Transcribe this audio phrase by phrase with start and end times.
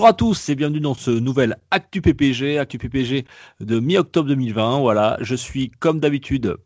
[0.00, 3.26] Bonjour à tous et bienvenue dans ce nouvel Actu PPG, Actu PPG
[3.60, 4.78] de mi-octobre 2020.
[4.80, 6.56] Voilà, je suis comme d'habitude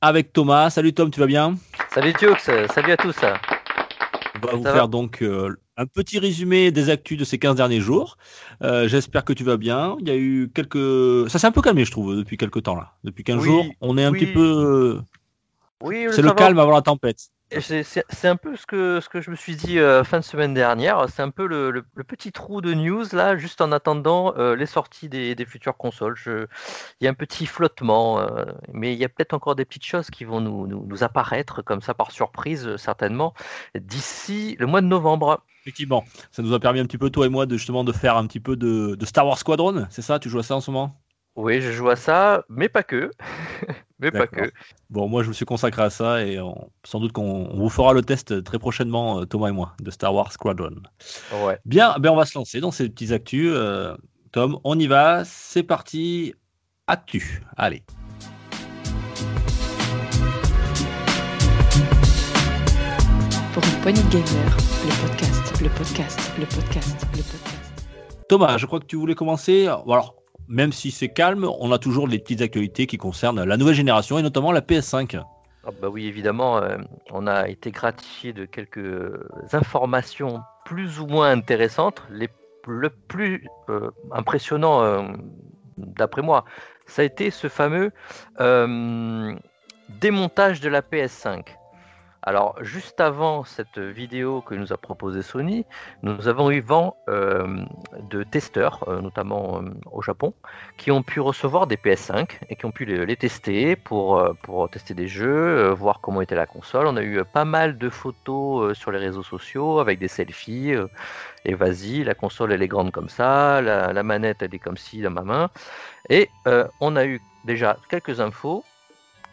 [0.00, 0.70] avec Thomas.
[0.70, 1.56] Salut Tom, tu vas bien?
[1.92, 3.16] Salut Tiox, salut à tous.
[4.42, 4.72] On va vous va?
[4.72, 8.16] faire donc euh, un petit résumé des actus de ces 15 derniers jours.
[8.62, 9.98] Euh, J'espère que tu vas bien.
[10.00, 11.28] Il y a eu quelques...
[11.28, 12.94] Ça s'est un peu calmé, je trouve, depuis quelques temps là.
[13.04, 14.20] Depuis 15 Oui, jours, on est un oui.
[14.20, 15.02] petit peu...
[15.82, 17.28] Oui, C'est le calme avant la tempête.
[17.58, 20.54] C'est un peu ce que, ce que je me suis dit euh, fin de semaine
[20.54, 21.06] dernière.
[21.08, 24.66] C'est un peu le, le- petit trou de news là, juste en attendant euh, les
[24.66, 26.14] sorties des, des futures consoles.
[26.26, 29.84] Il y a un petit flottement, euh, mais il y a peut-être encore des petites
[29.84, 33.34] choses qui vont nous, nous, nous apparaître comme ça par surprise, certainement,
[33.74, 35.42] d'ici le mois de novembre.
[35.62, 38.16] Effectivement, ça nous a permis un petit peu, toi et moi, de justement de faire
[38.16, 39.86] un petit peu de, de Star Wars Squadron.
[39.90, 40.18] C'est ça?
[40.18, 40.96] Tu joues à ça en ce moment?
[41.42, 43.10] Oui, je joue à ça, mais pas que.
[43.98, 44.52] mais pas que.
[44.90, 47.70] Bon, moi, je me suis consacré à ça et on- sans doute qu'on on vous
[47.70, 50.82] fera le test très prochainement, euh, Thomas et moi, de Star Wars Squadron.
[51.44, 51.58] Ouais.
[51.64, 53.50] Bien, ben on va se lancer dans ces petits actus.
[53.54, 53.96] euh,
[54.32, 55.24] Tom, on y va.
[55.24, 56.34] C'est parti.
[56.86, 57.42] Actu.
[57.56, 57.82] Allez.
[63.52, 67.84] Pour une poignée de gamers, le podcast, le podcast, le podcast, le podcast.
[68.28, 69.66] Thomas, je crois que tu voulais commencer.
[69.66, 70.19] Alors,
[70.50, 74.18] même si c'est calme, on a toujours les petites actualités qui concernent la nouvelle génération
[74.18, 75.22] et notamment la PS5.
[75.64, 76.78] Ah bah oui, évidemment, euh,
[77.10, 79.12] on a été gratifié de quelques
[79.52, 82.02] informations plus ou moins intéressantes.
[82.10, 82.28] Les,
[82.66, 85.02] le plus euh, impressionnant, euh,
[85.76, 86.44] d'après moi,
[86.86, 87.92] ça a été ce fameux
[88.40, 89.34] euh,
[90.00, 91.44] démontage de la PS5.
[92.22, 95.64] Alors, juste avant cette vidéo que nous a proposée Sony,
[96.02, 97.64] nous avons eu vent euh,
[98.10, 100.34] de testeurs, euh, notamment euh, au Japon,
[100.76, 104.22] qui ont pu recevoir des PS5 et qui ont pu les, tester pour,
[104.70, 106.86] tester des jeux, voir comment était la console.
[106.86, 110.74] On a eu pas mal de photos sur les réseaux sociaux avec des selfies.
[111.46, 114.76] et vas-y, la console elle est grande comme ça, la, la manette elle est comme
[114.76, 115.50] ci dans ma main.
[116.10, 116.28] Et
[116.80, 118.64] on a eu déjà quelques infos.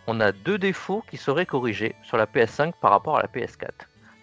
[0.07, 3.69] On a deux défauts qui seraient corrigés sur la PS5 par rapport à la PS4.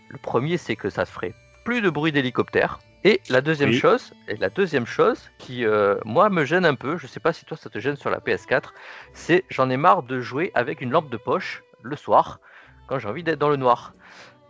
[0.08, 1.34] Le premier, c'est que ça ferait
[1.64, 2.78] plus de bruit d'hélicoptère.
[3.04, 3.78] Et la deuxième Oui.
[3.78, 7.34] chose, et la deuxième chose qui euh, moi me gêne un peu, je sais pas
[7.34, 8.70] si toi ça te gêne sur la PS4,
[9.12, 12.40] c'est j'en ai marre de jouer avec une lampe de poche le soir
[12.88, 13.92] quand j'ai envie d'être dans le noir.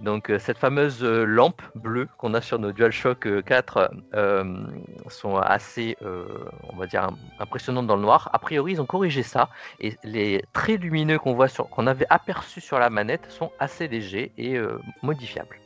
[0.01, 4.45] Donc euh, cette fameuse euh, lampe bleue qu'on a sur nos DualShock euh, 4 euh,
[5.09, 6.27] sont assez, euh,
[6.73, 8.29] on va dire, im- impressionnantes dans le noir.
[8.33, 9.49] A priori, ils ont corrigé ça
[9.81, 13.87] et les traits lumineux qu'on voit sur, qu'on avait aperçus sur la manette sont assez
[13.87, 15.57] légers et euh, modifiables.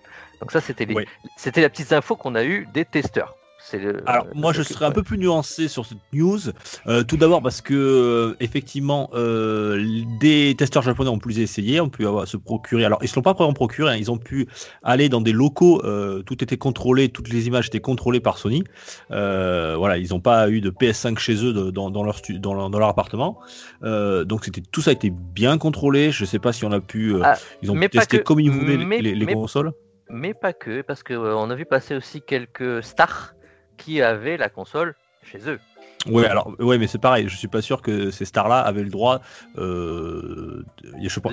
[0.41, 0.94] Donc ça, c'était les,
[1.37, 3.34] c'était la petite info qu'on a eu des testeurs.
[3.75, 6.39] Le- Alors, euh, moi, je serais un peu plus nuancé sur cette news.
[6.87, 11.89] Euh, tout d'abord parce que, euh, effectivement, euh, des testeurs japonais ont pu essayer, ont
[11.91, 12.84] pu avoir, se procurer.
[12.84, 14.47] Alors, ils ne se l'ont pas vraiment procuré, hein, ils ont pu
[14.83, 15.83] aller dans des locaux,
[16.25, 18.65] tout était contrôlé, toutes les images étaient contrôlées par Sony.
[19.11, 22.55] Voilà, ils n'ont pas eu de PS5 chez eux de- dans, dans leur, stu- dans,
[22.55, 23.39] leur, dans leur appartement.
[23.83, 26.11] Donc, c'était tout ça a été bien contrôlé.
[26.11, 27.15] Je ne sais pas si on a pu.
[27.23, 29.27] Ah, ils ont mais pu pas tester que- comme ils voulaient les- mais- les, les
[29.27, 29.73] mais- consoles.
[30.11, 33.35] mais pas que, parce que euh, on a vu passer aussi quelques stars
[33.78, 34.94] qui avaient la console
[35.31, 35.59] chez eux.
[36.06, 37.28] Ouais, alors, ouais, mais c'est pareil.
[37.28, 39.21] Je suis pas sûr que ces stars-là avaient le droit.
[39.59, 40.62] Euh,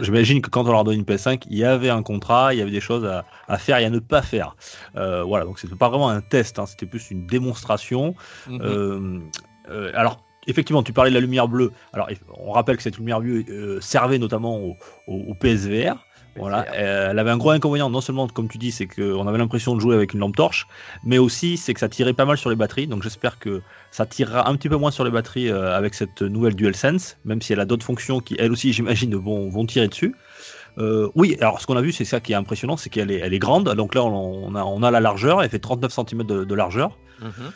[0.02, 2.62] J'imagine que quand on leur donne une PS5, il y avait un contrat, il y
[2.62, 4.56] avait des choses à, à faire et à ne pas faire.
[4.96, 8.16] Euh, voilà, donc c'était pas vraiment un test, hein, c'était plus une démonstration.
[8.48, 8.60] Mhm.
[8.62, 9.20] Euh,
[9.70, 11.72] euh, alors, effectivement, tu parlais de la lumière bleue.
[11.94, 14.76] Alors, on rappelle que cette lumière bleue servait notamment au,
[15.08, 16.05] au- au PSVR.
[16.38, 16.66] Voilà.
[16.74, 19.76] Euh, elle avait un gros inconvénient, non seulement comme tu dis, c'est qu'on avait l'impression
[19.76, 20.68] de jouer avec une lampe torche,
[21.04, 22.88] mais aussi c'est que ça tirait pas mal sur les batteries.
[22.88, 26.22] Donc j'espère que ça tirera un petit peu moins sur les batteries euh, avec cette
[26.22, 29.88] nouvelle DualSense, même si elle a d'autres fonctions qui, elles aussi, j'imagine, vont, vont tirer
[29.88, 30.16] dessus.
[30.78, 33.20] Euh, oui, alors ce qu'on a vu, c'est ça qui est impressionnant, c'est qu'elle est,
[33.20, 33.74] elle grande.
[33.76, 36.98] Donc là, on, a, la largeur, elle fait 39 cm de largeur.
[37.22, 37.52] Mhm.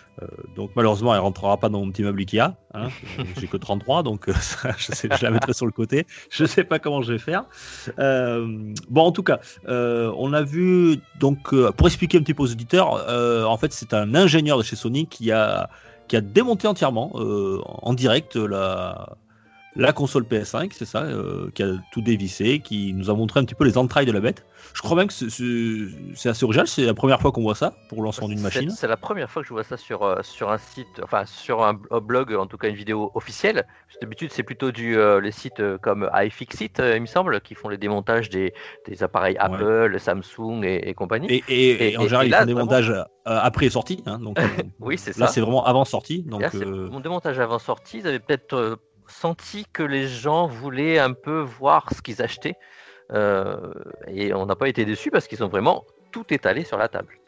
[0.56, 2.56] Donc malheureusement, elle rentrera pas dans mon petit meuble Ikea.
[2.74, 2.90] Hein.
[3.40, 6.06] J'ai que 33, donc euh, ça, je, sais, je la mettrai sur le côté.
[6.30, 7.46] Je sais pas comment je vais faire.
[8.00, 12.34] Euh, bon, en tout cas, euh, on a vu donc euh, pour expliquer un petit
[12.34, 15.70] peu aux auditeurs, euh, en fait, c'est un ingénieur de chez Sony qui a
[16.08, 19.16] qui a démonté entièrement euh, en direct la
[19.75, 23.45] la console PS5, c'est ça, euh, qui a tout dévissé, qui nous a montré un
[23.45, 24.45] petit peu les entrailles de la bête.
[24.74, 28.00] Je crois même que c'est assez original, c'est la première fois qu'on voit ça pour
[28.00, 28.69] le lancement d'une machine.
[28.71, 31.63] C'est la première fois que je vois ça sur, euh, sur un site, enfin sur
[31.63, 33.66] un, blog, en tout cas une vidéo officielle.
[34.01, 37.77] D'habitude, c'est plutôt du, euh, les sites comme iFixit, il me semble, qui font les
[37.77, 38.54] démontages des,
[38.88, 41.44] des appareils Apple, Samsung et, compagnie.
[41.48, 42.94] Et, en général, ils font des montages
[43.25, 44.04] après sortie.
[44.07, 44.38] Hein, donc,
[44.80, 45.25] oui, c'est ça.
[45.25, 46.24] Là, c'est vraiment avant sortie.
[46.24, 48.80] Donc, Mon démontage avant sortie, ils avaient peut-être
[49.10, 52.56] senti que les gens voulaient un peu voir ce qu'ils achetaient.
[53.12, 53.74] Euh,
[54.08, 57.20] et on n'a pas été déçus parce qu'ils ont vraiment tout étalé sur la table.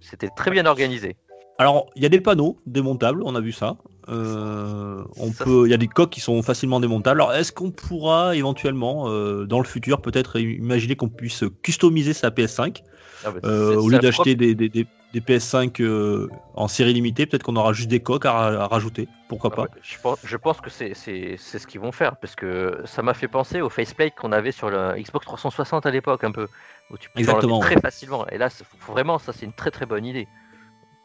[0.00, 1.16] C'était très bien organisé.
[1.58, 3.76] Alors, il y a des panneaux démontables, on a vu ça.
[4.08, 7.20] Euh, on peut, il y a des coques qui sont facilement démontables.
[7.20, 12.30] Alors, est-ce qu'on pourra éventuellement, euh, dans le futur, peut-être imaginer qu'on puisse customiser sa
[12.30, 12.82] PS5
[13.24, 14.86] ah bah, au lieu d'acheter des, des
[15.18, 19.08] PS5 euh, en série limitée, peut-être qu'on aura juste des coques à, rajouter.
[19.28, 23.02] Pourquoi pas je, pense, je pense que c'est ce qu'ils vont faire, parce que ça
[23.02, 26.46] m'a fait penser au faceplate qu'on avait sur le Xbox 360 à l'époque, un peu,
[26.90, 28.26] où tu peux Exactement, très facilement.
[28.28, 28.48] Et là,
[28.86, 30.28] vraiment, ça c'est une très très bonne idée.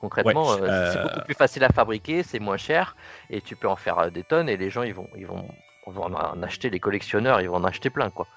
[0.01, 2.95] Concrètement, euh, c'est beaucoup plus facile à fabriquer, c'est moins cher,
[3.31, 5.47] et tu peux en faire euh, des tonnes, et les gens ils vont, ils vont,
[5.87, 8.27] vont en acheter, les collectionneurs, ils vont en acheter plein, quoi.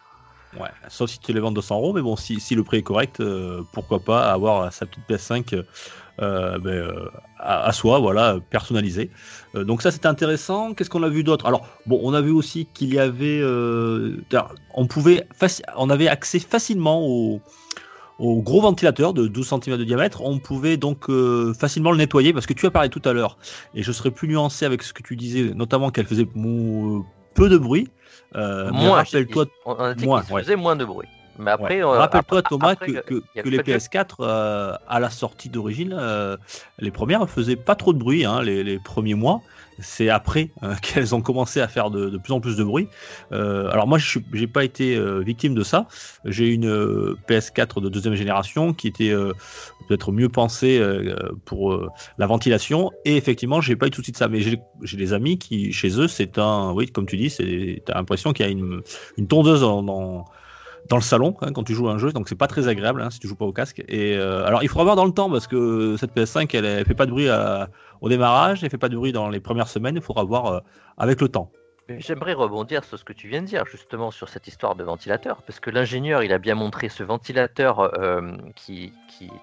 [0.56, 3.20] Ouais, sauf si tu les vends 200 euros, mais bon, si, le prix est correct,
[3.20, 5.62] euh, pourquoi pas avoir sa petite PS5
[6.20, 9.10] euh, ben, euh, à, soi, voilà, personnalisée.
[9.54, 10.72] donc ça, c'était intéressant.
[10.72, 11.46] Qu'est-ce qu'on a vu d'autre?
[11.46, 13.42] Alors, bon, on a vu aussi qu'il y avait,
[14.74, 15.28] on pouvait,
[15.76, 17.40] on avait accès facilement au,
[18.18, 21.08] gros ventilateur de 12 cm de diamètre, on pouvait donc
[21.56, 23.38] facilement le nettoyer parce que tu as parlé tout à l'heure
[23.74, 26.26] et je serais plus nuancé avec ce que tu disais, notamment qu'elle faisait
[27.38, 27.88] peu de bruit.
[28.36, 29.46] Euh, moins, rappelle-toi,
[30.04, 31.08] moins, faisait moins de bruit.
[31.38, 35.98] Mais après, euh, rappelle-toi Thomas que, que, les PS4 euh, à la sortie d'origine,
[36.78, 39.42] les premières faisaient pas trop de bruit, hein, les, les, premiers mois
[39.80, 42.88] c'est après euh, qu'elles ont commencé à faire de, plus en plus de bruit.
[43.32, 45.86] Euh, alors moi, je n'ai pas été euh, victime de ça.
[46.24, 46.68] J'ai une
[47.28, 49.14] PS4 de deuxième génération qui était
[49.88, 50.82] peut-être mieux pensée
[51.44, 52.90] pour la ventilation.
[53.04, 54.28] Et effectivement, j'ai pas eu tout de suite ça.
[54.28, 57.94] Mais j'ai des amis qui, chez eux, c'est un, oui, comme tu dis, c'est as
[57.94, 58.82] l'impression qu'il y a une,
[59.16, 60.24] une tondeuse dans, dans
[60.96, 63.10] le salon hein, quand tu joues à un jeu, donc c'est pas très agréable hein,
[63.10, 63.82] si tu joues pas au casque.
[63.88, 66.94] Et alors il faudra voir dans le temps parce que cette PS5 elle, elle fait
[66.94, 67.28] pas de bruit
[68.00, 70.60] au démarrage, elle fait pas de bruit dans les premières semaines, il faudra voir euh,
[70.96, 71.50] avec le temps.
[71.88, 75.40] J'aimerais rebondir sur ce que tu viens de dire, justement sur cette histoire de ventilateur,
[75.46, 78.92] parce que l'ingénieur, il a bien montré ce ventilateur euh, qui,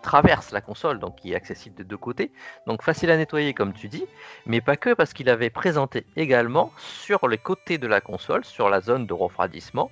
[0.03, 2.31] traverse la console, donc qui est accessible de deux côtés,
[2.67, 4.05] donc facile à nettoyer comme tu dis,
[4.45, 8.69] mais pas que, parce qu'il avait présenté également sur les côtés de la console, sur
[8.69, 9.89] la zone de refroidissement,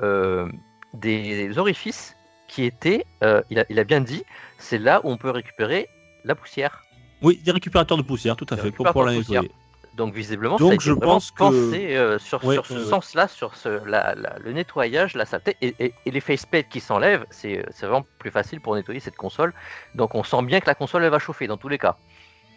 [0.00, 0.48] euh,
[0.94, 2.16] des orifices
[2.48, 3.04] qui étaient,
[3.50, 4.24] il a, il, a, bien dit,
[4.58, 5.88] c'est là où on peut récupérer
[6.24, 6.82] la poussière.
[7.22, 9.50] Oui, des récupérateurs de poussière, tout à fait, pour pouvoir la nettoyer.
[9.94, 13.54] Donc visiblement, Donc, ça a été je pense pensé euh, sur, sur, ce sens-là, sur
[13.54, 16.22] ce, le nettoyage, la saleté et, et, et les
[16.70, 19.52] qui s'enlèvent, c'est vraiment plus facile pour nettoyer cette console.
[19.94, 21.98] Donc on sent bien que la console elle va chauffer dans tous les cas.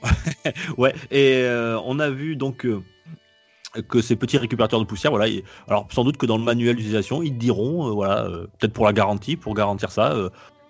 [0.78, 2.82] ouais, et euh, on a vu donc euh,
[3.90, 5.34] que ces petits récupérateurs de poussière, voilà,
[5.68, 8.28] alors sans doute que dans le manuel d'utilisation, ils diront, voilà,
[8.60, 10.14] peut-être pour la garantie, pour garantir ça,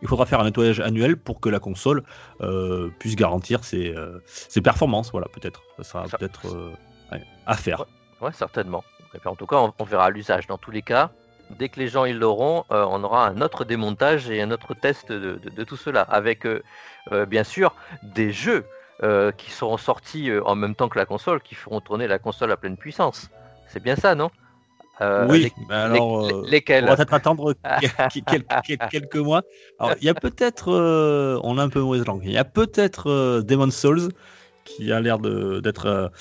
[0.01, 2.03] il faudra faire un nettoyage annuel pour que la console
[2.41, 5.11] euh, puisse garantir euh, ses, performances.
[5.11, 5.63] Voilà, peut-être.
[5.77, 6.71] Ça sera peut-être euh,
[7.45, 7.85] à faire.
[8.21, 8.83] Ouais, certainement.
[9.13, 10.47] Et en tout cas, on, verra l'usage.
[10.47, 11.09] Dans tous les cas,
[11.57, 15.11] dès que les gens ils l'auront, on aura un autre démontage et un autre test
[15.11, 16.45] de, tout cela, avec
[17.27, 17.73] bien sûr
[18.03, 18.65] des jeux
[19.37, 22.57] qui seront sortis en même temps que la console, qui feront tourner la console à
[22.57, 23.29] pleine puissance.
[23.67, 24.29] C'est bien ça, non?
[25.01, 26.85] Euh, oui, alors euh, lesquels?
[26.85, 27.53] On va peut-être attendre
[28.91, 29.43] quelques, mois.
[29.79, 32.45] Alors, il y a peut-être, euh, on a un peu mauvaise langue, il y a
[32.45, 34.09] peut-être Demon's Souls
[34.63, 36.11] qui a l'air d'être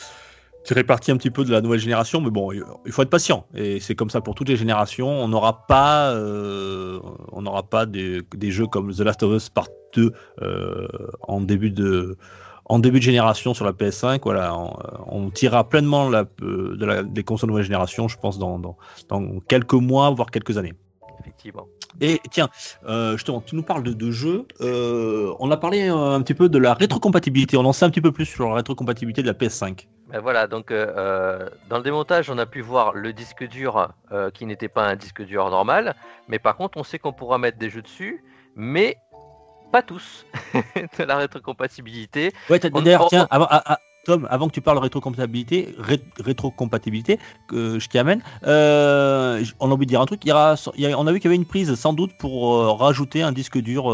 [0.64, 3.46] tiré parti un petit peu de la nouvelle génération, mais bon, il faut être patient.
[3.54, 5.08] Et c'est comme ça pour toutes les générations.
[5.08, 9.68] On n'aura pas, on n'aura pas des, des, jeux comme The Last of Us Part
[9.94, 10.12] 2
[11.20, 12.18] en début de
[12.66, 14.56] en début de génération sur la PS5, voilà,
[15.06, 18.76] on, tirera pleinement la, euh, de la, des consoles nouvelle génération, je pense, dans, dans,
[19.08, 20.72] dans, quelques mois, voire quelques années.
[21.20, 21.66] Effectivement.
[22.00, 22.48] Et tiens,
[22.86, 24.46] euh, justement, tu nous parles de, de jeux.
[24.60, 27.56] Euh, on a parlé un petit peu de la rétrocompatibilité.
[27.56, 29.86] On en sait un petit peu plus sur la rétrocompatibilité de la PS5.
[30.08, 33.88] Ben voilà, donc dans le démontage, on a pu voir le disque dur
[34.34, 35.94] qui n'était pas un disque dur normal,
[36.28, 38.22] mais par contre, on sait qu'on pourra mettre des jeux dessus,
[38.54, 38.98] mais
[39.74, 42.30] pas tous, de la rétrocompatibilité.
[42.48, 45.74] Ouais, d'ailleurs, tiens, avant, ah, ah, Tom, avant que tu parles de rétrocompatibilité,
[46.20, 50.24] rétrocompatibilité, que je t'y amène, euh, on a oublié de dire un truc.
[50.24, 50.54] Il y aura,
[50.96, 53.58] on a vu qu'il y avait une prise sans doute pour euh, rajouter un disque
[53.58, 53.90] dur.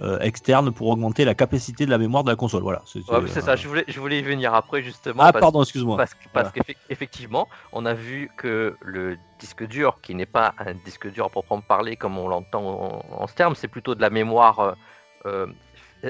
[0.00, 2.62] Euh, euh, externe pour augmenter la capacité de la mémoire de la console.
[2.62, 2.82] Voilà.
[2.86, 5.22] C'est ça, je voulais, je voulais y venir après justement.
[5.22, 5.96] Ah, pardon, excuse-moi.
[5.96, 11.10] Parce, parce qu'effectivement, on a vu que le disque dur, qui n'est pas un disque
[11.10, 14.76] dur à proprement parler comme on l'entend en, ce terme, c'est plutôt de la mémoire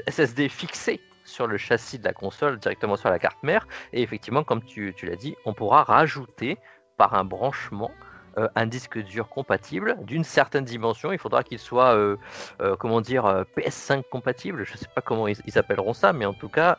[0.07, 3.67] SSD fixée sur le châssis de la console directement sur la carte mère.
[3.93, 6.57] Et effectivement, comme tu, tu l'as dit, on pourra rajouter
[6.97, 8.08] par un branchement euh,
[8.55, 11.11] un disque dur compatible d'une certaine dimension.
[11.11, 12.17] Il faudra qu'il soit, euh,
[12.61, 14.63] euh, comment dire, PS5 compatible.
[14.65, 16.77] Je ne sais pas comment ils, appelleront ça, mais en tout cas,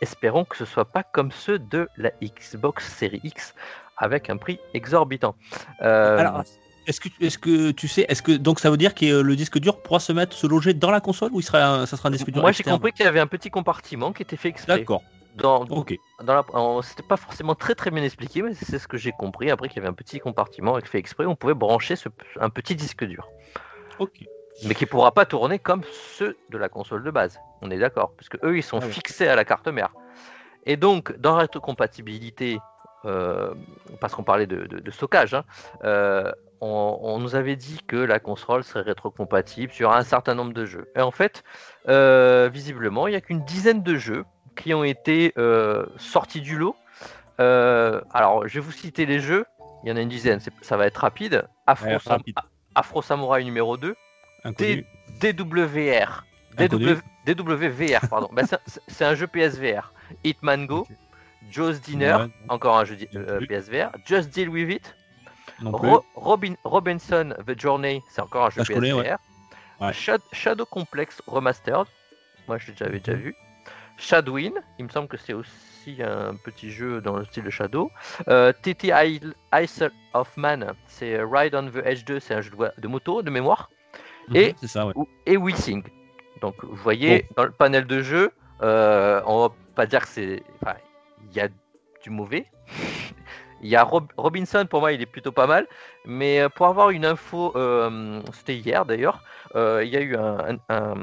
[0.00, 3.54] espérons que ce soit pas comme ceux de la Xbox Series X
[3.96, 5.34] avec un prix exorbitant.
[5.80, 6.44] Alors,
[6.86, 9.58] est-ce que, est que tu sais, est-ce que donc ça veut dire que le disque
[9.58, 12.12] dur pourra se mettre, se loger dans la console ou il sera, ça sera un
[12.12, 14.78] disque dur Moi j'ai compris qu'il y avait un petit compartiment qui était fait exprès.
[14.78, 15.02] D'accord.
[15.40, 15.84] Dans, dans
[16.34, 16.44] la,
[16.82, 19.50] c'était pas forcément très très bien expliqué, mais c'est ce que j'ai compris.
[19.50, 21.94] Après, qu'il y avait un petit compartiment avec fait exprès, on pouvait brancher
[22.38, 23.28] un petit disque dur.
[23.98, 24.24] Ok.
[24.64, 25.82] Mais qui pourra pas tourner comme
[26.16, 27.40] ceux de la console de base.
[27.62, 29.92] On est d'accord, parce que eux, ils sont ah fixés à la carte mère.
[30.66, 32.58] Et donc, dans la rétrocompatibilité,
[33.06, 33.54] euh,
[34.00, 35.44] parce qu'on parlait de, stockage, hein,
[35.84, 36.30] euh,
[36.60, 40.90] on, nous avait dit que la console serait rétrocompatible sur un certain nombre de jeux.
[40.94, 41.42] Et en fait,
[41.88, 44.24] euh, visiblement, il n'y a qu'une dizaine de jeux
[44.56, 46.76] qui ont été euh, sortis du lot.
[47.40, 49.46] Euh, alors, je vais vous citer les jeux.
[49.82, 51.48] Il y en a une dizaine, ça va être rapide.
[52.74, 53.94] Afro, Samurai numéro 2.
[55.20, 56.24] DWR.
[57.26, 58.28] DWVR, pardon.
[58.32, 58.46] Ben,
[58.88, 59.92] c'est un jeu PSVR.
[60.24, 60.86] Hitman Go.
[61.50, 63.90] Joe's Dinner, encore un jeu euh, PSVR.
[64.06, 64.94] Just Deal With It.
[66.14, 69.18] Robin, Robinson The Journey, c'est encore un jeu PSVR.
[70.32, 71.86] Shadow Complex Remastered.
[72.46, 73.34] Moi, je l'avais déjà vu.
[74.00, 77.90] Shadowin, il me semble que c'est aussi un petit jeu dans le style de Shadow.
[78.28, 78.92] Euh, TT
[79.54, 79.82] Ice
[80.14, 83.70] of Man, c'est Ride on the Edge 2, c'est un jeu de moto de mémoire.
[84.28, 84.94] Mhm, et, ça, ouais.
[85.26, 85.36] et
[86.40, 90.42] Donc vous voyez, dans le panel de jeux, euh, on va pas dire que c'est.
[90.62, 90.76] Enfin,
[91.30, 91.48] il y a
[92.02, 92.46] du mauvais.
[93.62, 95.66] Il y a Robinson, pour moi, il est plutôt pas mal.
[96.06, 99.22] Mais euh, pour avoir une info, euh, c'était hier d'ailleurs,
[99.54, 100.94] il y a eu un, un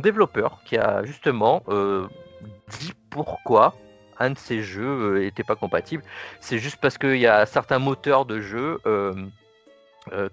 [0.00, 2.06] développeur qui a justement euh,
[2.78, 3.74] dit pourquoi
[4.18, 6.02] un de ces jeux n'était euh, pas compatible.
[6.40, 9.14] C'est juste parce qu'il y a certains moteurs de jeux euh,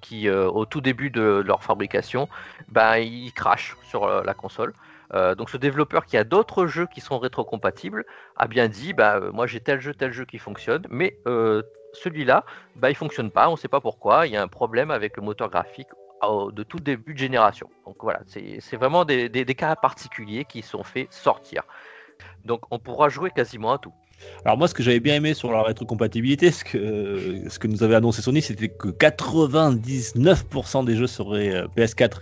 [0.02, 2.30] qui, au tout début de leur fabrication,
[2.70, 4.72] ben, ils crachent sur la console.
[5.12, 8.06] donc ce développeur qui a d'autres jeux qui sont rétrocompatibles
[8.36, 11.18] a bien dit bah, moi j'ai tel jeu, tel jeu qui fonctionne, mais
[11.94, 15.18] celui-là, bah, il fonctionne pas, on sait pas pourquoi, il y a un problème avec
[15.18, 15.90] le moteur graphique
[16.52, 17.70] de tout début de génération.
[17.86, 21.64] Donc voilà, c'est vraiment des, cas particuliers qui sont faits sortir.
[22.46, 23.94] Donc on pourra jouer quasiment à tout.
[24.46, 27.84] Alors moi, ce que j'avais bien aimé sur la rétrocompatibilité, ce que, ce que nous
[27.84, 32.20] avait annoncé Sony, c'était que 99% des jeux seraient euh, PS4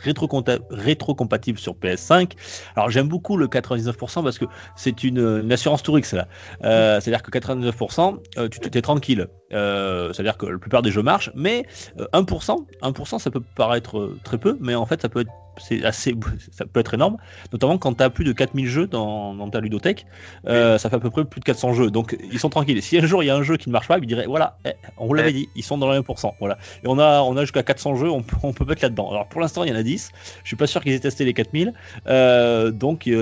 [0.70, 2.34] rétrocompatibles sur PS5.
[2.76, 4.46] Alors j'aime beaucoup le 99% parce que
[4.76, 6.28] c'est une, assurance touriste là.
[6.64, 9.28] Euh, c'est-à-dire que 99%, euh, tu t'es tranquille.
[9.50, 11.66] c'est-à-dire que la plupart des jeux marchent, mais
[12.14, 16.16] 1%, 1%, ça peut paraître très peu, mais en fait ça peut être c'est assez,
[16.52, 17.18] ça peut être énorme,
[17.52, 20.06] notamment quand tu as plus de 4000 jeux dans, ta ludothèque,
[20.48, 22.82] euh, ça fait à peu près plus de 400 jeux, donc ils sont tranquilles.
[22.82, 24.58] Si un jour il y a un jeu qui ne marche pas, ils diraient voilà,
[24.66, 26.34] eh, on vous l'avait dit, ils sont dans le 1%.
[26.40, 26.58] Voilà.
[26.84, 29.10] Et on a, on a jusqu'à 400 jeux, on peut, on peut mettre là-dedans.
[29.12, 30.12] Alors pour l'instant, il y en a 10,
[30.44, 31.74] je suis pas sûr qu'ils aient testé les 4000,
[32.08, 33.22] euh, donc euh,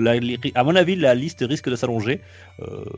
[0.56, 2.22] à mon avis, la liste risque de s'allonger.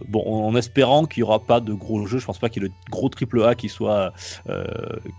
[0.08, 2.66] bon, en, espérant qu'il n'y aura pas de gros jeux, je pense pas qu'il y
[2.66, 4.14] ait de gros triple A qui soit,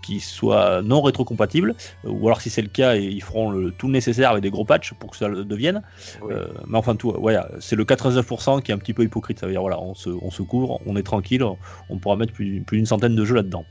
[0.03, 3.93] qui soit non rétrocompatible, ou alors si c'est le cas, ils feront le, tout le
[4.07, 5.81] nécessaire avec des gros patchs pour que ça le devienne.
[6.29, 9.39] Euh, mais enfin, tout, ouais, c'est le 99% qui est un petit peu hypocrite.
[9.39, 11.43] Ça veut dire, voilà, on se, on se couvre, on est tranquille,
[11.89, 13.65] on pourra mettre plus, plus d'une centaine de jeux là-dedans.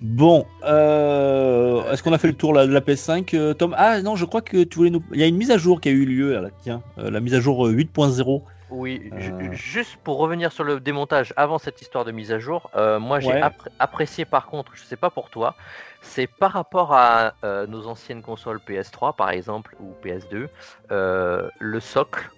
[0.00, 3.74] Bon, euh, est-ce qu'on a fait le tour de la PS5, euh, Tom?
[3.76, 5.02] Ah non, je crois que tu voulais nous.
[5.12, 7.34] Il y a une mise à jour qui a eu lieu, là, tiens, la mise
[7.34, 8.42] à jour 8.0.
[8.70, 9.10] Oui,
[9.52, 13.40] juste pour revenir sur le démontage avant cette histoire de mise à jour, moi j'ai
[13.78, 15.56] apprécié par contre, je sais pas pour toi,
[16.00, 20.48] c'est par rapport à euh, nos anciennes consoles PS3 par exemple ou PS2,
[20.90, 22.30] euh, le socle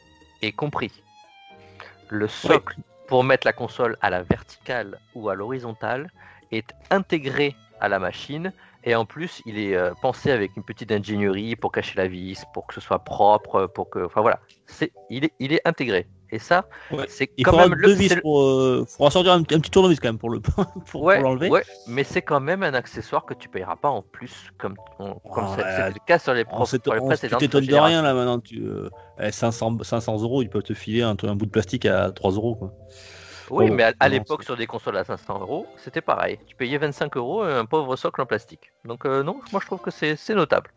[0.43, 1.03] est compris.
[2.09, 6.11] Le socle pour mettre la console à la verticale ou à l'horizontale
[6.53, 8.53] est intégré à la machine
[8.85, 12.45] et en plus il est euh, pensé avec une petite ingénierie pour cacher la vis,
[12.53, 16.07] pour que ce soit propre, pour que, enfin voilà, c'est il est il est intégré.
[16.33, 16.67] Et ça,
[17.09, 20.31] c'est quand même deux vis pour, euh, faudra sortir un, petit tournevis quand même pour
[20.31, 20.41] le
[20.91, 21.49] pour, l'enlever.
[21.49, 25.47] Ouais, mais c'est quand même un accessoire que tu payeras pas en plus comme comme
[25.57, 27.29] c'est le cas sur les, pro, sur les.
[27.29, 28.39] Tu t'étonnes de rien là maintenant.
[28.39, 28.89] Tu, euh,
[29.31, 32.33] 500 eh, 500 euros, ils peuvent te filer un, un bout de plastique à 3
[32.33, 32.73] euros quoi.
[33.51, 36.39] Oui, mais à, l'époque, sur des consoles à 500 euros, c'était pareil.
[36.47, 38.73] Tu payais 25 euros un pauvre socle en plastique.
[38.85, 40.71] Donc, euh, non, moi je trouve que c'est notable.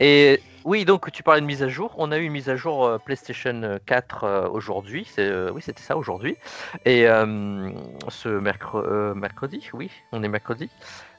[0.00, 1.94] Et oui, donc tu parlais de mise à jour.
[1.98, 5.06] On a eu une mise à jour euh, PlayStation 4 euh, aujourd'hui.
[5.18, 6.36] Euh, oui, c'était ça aujourd'hui.
[6.84, 7.04] Et
[8.08, 10.70] ce mercre- mercredi, oui, on est mercredi.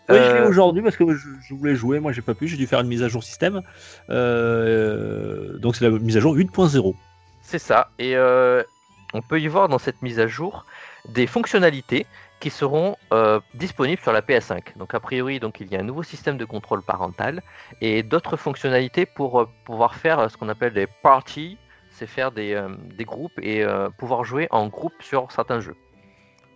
[0.08, 2.58] Oui, je l'ai aujourd'hui parce que je, je voulais jouer, moi j'ai pas pu, j'ai
[2.58, 3.62] dû faire une mise à jour système.
[4.10, 6.94] Donc c'est la mise à jour 8.0.
[7.42, 7.90] C'est ça.
[7.98, 10.66] Et on peut y voir dans cette mise à jour
[11.08, 12.06] des fonctionnalités
[12.46, 14.78] qui seront euh, disponibles sur la PS5.
[14.78, 17.42] Donc a priori, donc il y a un nouveau système de contrôle parental
[17.82, 21.58] et d'autres fonctionnalités pour euh, pouvoir faire euh, ce qu'on appelle des parties,
[21.90, 23.66] c'est faire des, euh, des groupes et
[23.98, 25.76] pouvoir jouer en groupe sur certains jeux.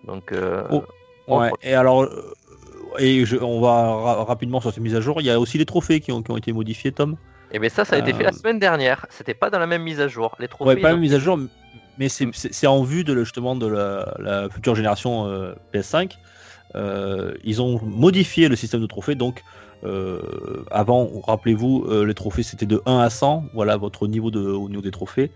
[0.04, 0.32] Donc
[0.70, 0.84] Oh,
[1.28, 2.08] Ouais, et alors,
[3.00, 3.74] et je- on va
[4.06, 5.22] ra- rapidement sur ces mises à jour.
[5.22, 7.18] Il y a aussi les trophées qui ont, qui ont été modifiés, Tom.
[7.52, 9.08] Et bien ça, ça a été fait la semaine dernière.
[9.10, 10.36] C'était pas dans la même mise à jour.
[10.40, 10.76] Les trophées.
[10.76, 11.40] Ouais, pas la ont- mise à jour,
[12.00, 12.32] mais c'est- Mm.
[12.34, 16.18] c'est en vue de justement de la, la future génération euh, PS5.
[16.76, 19.16] Euh, ils ont modifié le système de trophées.
[19.16, 19.44] Donc,
[19.84, 20.20] euh,
[20.72, 23.46] avant, rappelez-vous, les trophées c'était de 1 à 100.
[23.54, 25.32] Voilà votre niveau de, au niveau des trophées.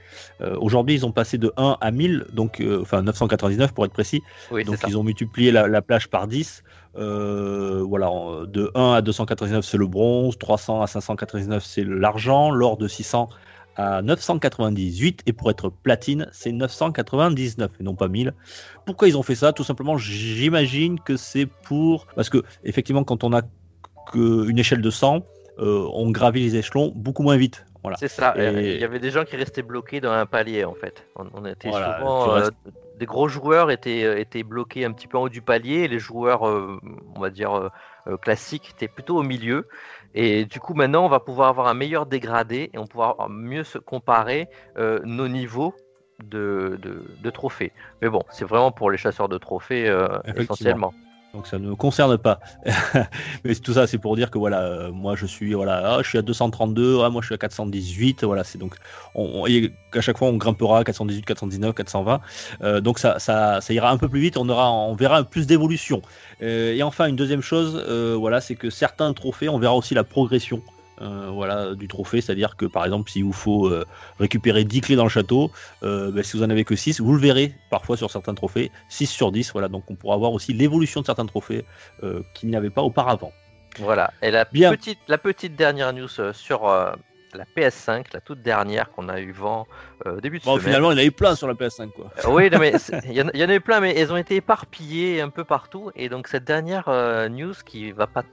[0.58, 4.22] Aujourd'hui, ils ont passé de 1 à 1000, donc enfin 999 pour être précis.
[4.51, 6.63] Oui, Donc ils ont multiplié la, la plage par 10.
[6.98, 8.12] Euh, voilà,
[8.46, 13.29] de 1 à 299 c'est le bronze, 300 à 599 c'est l'argent, l'or de 600
[13.75, 18.34] à 998 et pour être platine c'est 999 et non pas 1000.
[18.86, 19.53] Pourquoi ils ont fait ça?
[19.53, 22.08] Tout simplement j'imagine que c'est pour...
[22.15, 23.42] Parce que effectivement quand on a
[24.12, 25.25] que une échelle de 100,
[25.60, 27.65] euh, on gravit les échelons beaucoup moins vite.
[27.84, 27.98] Voilà.
[27.98, 28.34] C'est ça.
[28.38, 31.06] Et- Il y avait des gens qui restaient bloqués dans un palier en fait.
[31.16, 32.50] On, on était Voilà, souvent euh,
[32.98, 35.82] des gros joueurs étaient euh, étaient bloqués un petit peu en haut du palier.
[35.82, 36.80] Et les joueurs, euh,
[37.16, 37.70] on va dire
[38.08, 39.68] euh, classiques, étaient plutôt au milieu.
[40.16, 43.30] Et du coup, maintenant, on va pouvoir avoir un meilleur dégradé et on va pouvoir
[43.30, 44.48] mieux se comparer
[44.78, 45.74] nos niveaux
[46.24, 47.72] de, de, de trophées.
[48.02, 49.92] Mais bon, c'est vraiment pour les chasseurs de trophées
[50.36, 50.94] essentiellement.
[51.34, 52.40] Donc ça ne me concerne pas.
[53.44, 56.22] Mais tout ça, c'est pour dire que voilà, euh, moi je suis voilà, ah, à
[56.22, 58.75] 232, ah, moi je suis à 418, voilà, c'est donc
[59.16, 62.22] on, à chaque fois on grimpera à 418, 419, 420.
[62.62, 66.04] Euh, donc ça ira un peu plus vite, on aura, on verra plus d'évolution.
[66.44, 69.96] Euh, et enfin une deuxième chose, euh, voilà, c'est que certains trophées, on verra aussi
[69.96, 70.62] la progression.
[71.03, 73.86] Euh, voilà, du trophée, c'est-à-dire que par exemple, s'il vous faut euh,
[74.19, 75.51] récupérer 10 clés dans le château,
[75.83, 78.72] euh, ben, si vous en avez que 6, vous le verrez parfois sur certains trophées,
[78.89, 81.65] 6 sur 10, voilà, donc on pourra voir aussi l'évolution de certains trophées
[82.33, 83.31] qu'il n'y avait pas auparavant.
[83.79, 84.12] Voilà.
[84.22, 84.72] Et la Bien.
[84.72, 86.67] petite, la petite dernière news sur
[87.36, 89.66] la PS5, la toute dernière qu'on a eu vent
[90.05, 90.66] euh, début de Bon, semaine.
[90.68, 92.11] finalement, il y en avait plein sur la PS5, quoi.
[92.24, 92.74] Euh, Oui, non, mais
[93.05, 95.29] il y, en- il y en a eu plein, mais elles ont été éparpillées un
[95.29, 95.89] peu partout.
[95.96, 98.29] Et donc cette dernière euh, news qui va pas t-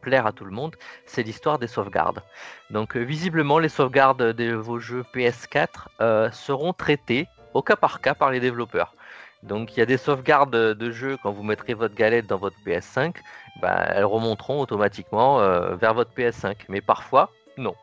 [0.00, 2.22] plaire à tout le monde, c'est l'histoire des sauvegardes.
[2.70, 5.68] Donc euh, visiblement, les sauvegardes de vos jeux PS4
[6.00, 8.94] euh, seront traitées au cas par cas par les développeurs.
[9.42, 12.56] Donc il y a des sauvegardes de jeux quand vous mettrez votre galette dans votre
[12.66, 13.14] PS5,
[13.62, 16.56] bah, elles remonteront automatiquement euh, vers votre PS5.
[16.68, 17.74] Mais parfois, non.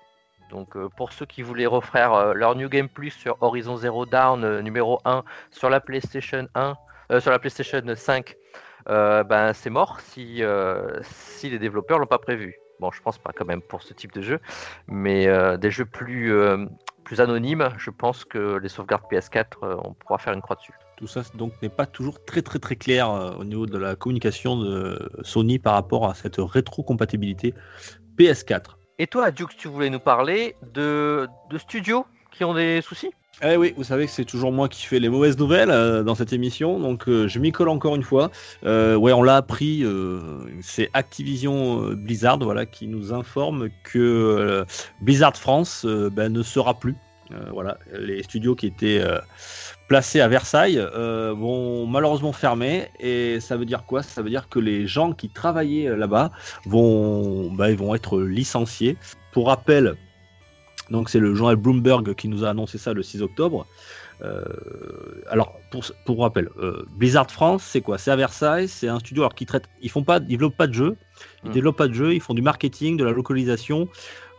[0.51, 5.01] Donc pour ceux qui voulaient refaire leur New Game Plus sur Horizon Zero Dawn numéro
[5.03, 6.77] 1 sur la PlayStation 1,
[7.09, 8.35] euh, sur la PlayStation 5,
[8.89, 12.55] euh, ben c'est mort si, euh, si les développeurs l'ont pas prévu.
[12.79, 14.39] Bon, je pense pas quand même pour ce type de jeu,
[14.87, 16.31] mais euh, des jeux plus,
[17.03, 20.73] plus anonymes, je pense que les sauvegardes PS4, euh, on pourra faire une croix dessus.
[20.97, 24.57] Tout ça donc n'est pas toujours très très très clair au niveau de la communication
[24.57, 27.53] de Sony par rapport à cette rétrocompatibilité
[28.17, 28.77] PS4.
[28.99, 33.11] Et toi, Dux, tu voulais nous parler de, de studios qui ont des soucis?
[33.43, 36.15] Eh oui, vous savez que c'est toujours moi qui fais les mauvaises nouvelles euh, dans
[36.15, 38.31] cette émission, donc euh, je m'y colle encore une fois.
[38.65, 43.99] Euh, ouais, on l'a appris, euh, c'est Activision euh, Blizzard, voilà, qui nous informe que
[43.99, 44.65] euh,
[45.01, 46.95] Blizzard France ben, ne sera plus.
[47.51, 49.03] Voilà, les studios qui étaient
[49.89, 54.01] placés à Versailles vont malheureusement fermer, et ça veut dire quoi?
[54.01, 56.31] Ça veut dire que les gens qui travaillaient là-bas
[56.65, 58.95] vont, ben, ils vont être licenciés.
[59.33, 59.95] Pour rappel,
[60.89, 63.67] donc c'est le journal Bloomberg qui nous a annoncé ça le 6 octobre.
[64.23, 64.43] Euh,
[65.27, 67.97] alors pour, pour rappel, euh, Blizzard France, c'est quoi?
[67.97, 70.67] C'est à Versailles, c'est un studio alors qui traite, ils font pas, ils développent pas
[70.67, 70.97] de jeux,
[71.43, 71.53] ils Mm.
[71.53, 73.87] développent pas de jeux, ils font du marketing, de la localisation,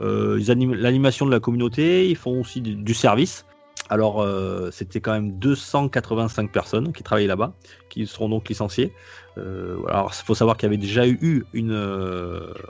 [0.00, 3.44] euh, ils animent l'animation de la communauté, ils font aussi du, du service.
[3.90, 4.22] Alors
[4.70, 7.54] c'était quand même 285 personnes qui travaillaient là-bas,
[7.88, 8.92] qui seront donc licenciées.
[9.36, 11.72] Alors il faut savoir qu'il y avait déjà eu une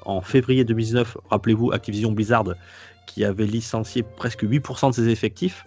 [0.05, 2.45] en février 2019, rappelez-vous Activision Blizzard
[3.09, 5.65] qui avait licencié presque 8% de ses effectifs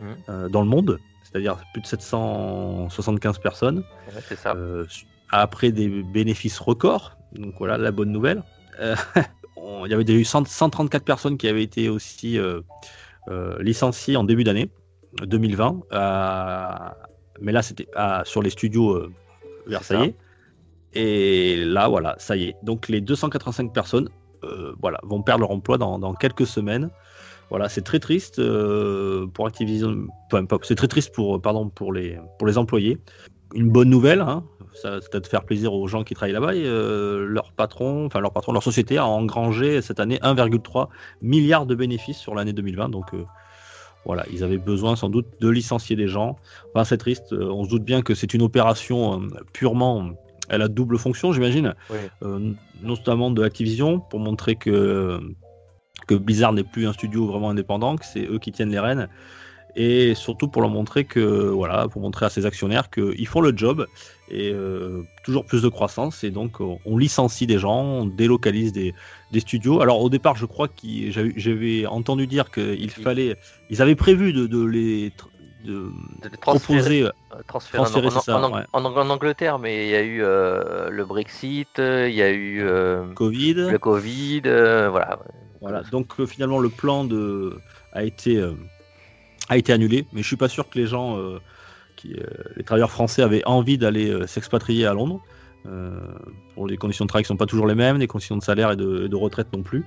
[0.00, 0.16] Mhm.
[0.28, 3.78] euh, dans le monde, c'est-à-dire plus de 775 personnes,
[4.08, 4.54] Ouais, C'est ça.
[4.56, 4.84] euh,
[5.30, 7.16] après des bénéfices records.
[7.32, 8.42] Donc voilà la bonne nouvelle.
[8.80, 8.94] Euh,
[9.56, 12.38] on- il y avait déjà eu 100 134 personnes qui avaient été aussi
[13.60, 14.70] licenciées en début d'année
[15.26, 15.80] 2020.
[15.92, 16.68] euh,
[17.40, 19.08] mais là, c'était à- sur les studios
[19.66, 20.14] versaillais.
[20.92, 22.54] Et là, voilà, ça y est.
[22.62, 24.08] Donc les 285 personnes
[24.80, 26.90] voilà, vont perdre leur emploi dans, quelques semaines.
[27.50, 28.40] Voilà, c'est très triste
[29.34, 30.06] pour Activision.
[30.62, 32.98] c'est très triste pour, pardon, pour les, pour les employés.
[33.54, 34.42] Une bonne nouvelle, hein,
[34.74, 36.54] ça peut-être faire plaisir aux gens qui travaillent là-bas.
[36.54, 40.88] leur patron, enfin leur patron, leur société a engrangé cette année 1,3
[41.22, 42.88] milliard de bénéfices sur l'année 2020.
[42.88, 43.12] Donc
[44.04, 46.36] voilà, ils avaient besoin sans doute de licencier des gens.
[46.84, 47.32] C'est triste.
[47.32, 50.10] Euh, on se doute bien que c'est une opération euh, purement.
[50.48, 51.74] Elle a double fonction, j'imagine,
[52.22, 52.52] euh,
[52.82, 55.20] notamment de Activision pour montrer que
[56.06, 59.08] que Blizzard n'est plus un studio vraiment indépendant, que c'est eux qui tiennent les rênes,
[59.76, 63.56] et surtout pour leur montrer que voilà, pour montrer à ses actionnaires qu'ils font le
[63.56, 63.86] job
[64.30, 66.24] et euh, toujours plus de croissance.
[66.24, 68.94] Et donc on licencie des gens, on délocalise des,
[69.32, 69.80] des studios.
[69.80, 70.74] Alors au départ, je crois que
[71.36, 73.36] j'avais entendu dire qu'il fallait,
[73.70, 75.12] ils avaient prévu de, de les
[75.64, 75.90] de,
[76.40, 77.04] transférer,
[77.46, 77.84] transférer,
[78.72, 83.06] en, Angleterre, mais il y a eu euh, le Brexit, il y a eu euh,
[83.14, 83.54] Covid.
[83.54, 85.18] le Covid, voilà.
[85.60, 87.58] Voilà, donc finalement le plan de,
[87.92, 88.38] a été
[89.48, 91.38] a été annulé, mais je suis pas sûr que les gens, euh,
[91.96, 92.24] qui, euh,
[92.56, 95.20] les travailleurs français avaient envie d'aller euh, s'expatrier à Londres.
[96.54, 98.72] pour les conditions de travail qui sont pas toujours les mêmes, les conditions de salaire
[98.72, 99.86] et de, retraite non plus.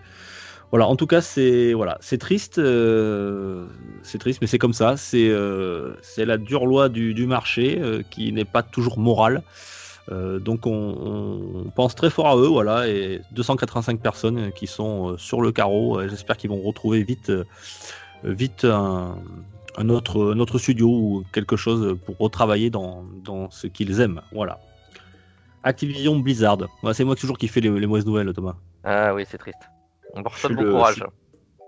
[0.71, 1.73] Voilà, en tout cas, c'est
[2.19, 2.61] triste,
[4.03, 4.97] c'est triste, mais c'est comme ça.
[4.97, 5.31] C'est
[6.01, 9.43] c'est la dure loi du, marché qui n'est pas toujours morale.
[10.11, 15.53] donc on, pense très fort à eux, voilà, et 285 personnes qui sont sur le
[15.53, 16.05] carreau.
[16.07, 17.31] J'espère qu'ils vont retrouver vite
[18.23, 23.05] vite un, autre, studio ou quelque chose pour retravailler dans,
[23.51, 24.21] ce qu'ils aiment.
[24.33, 24.59] Voilà.
[25.63, 26.57] Activision Blizzard.
[26.93, 28.55] c'est moi toujours qui fais les, mauvaises nouvelles, Thomas.
[28.83, 29.69] Ah oui, c'est triste.
[30.17, 31.03] On pas de bon courage.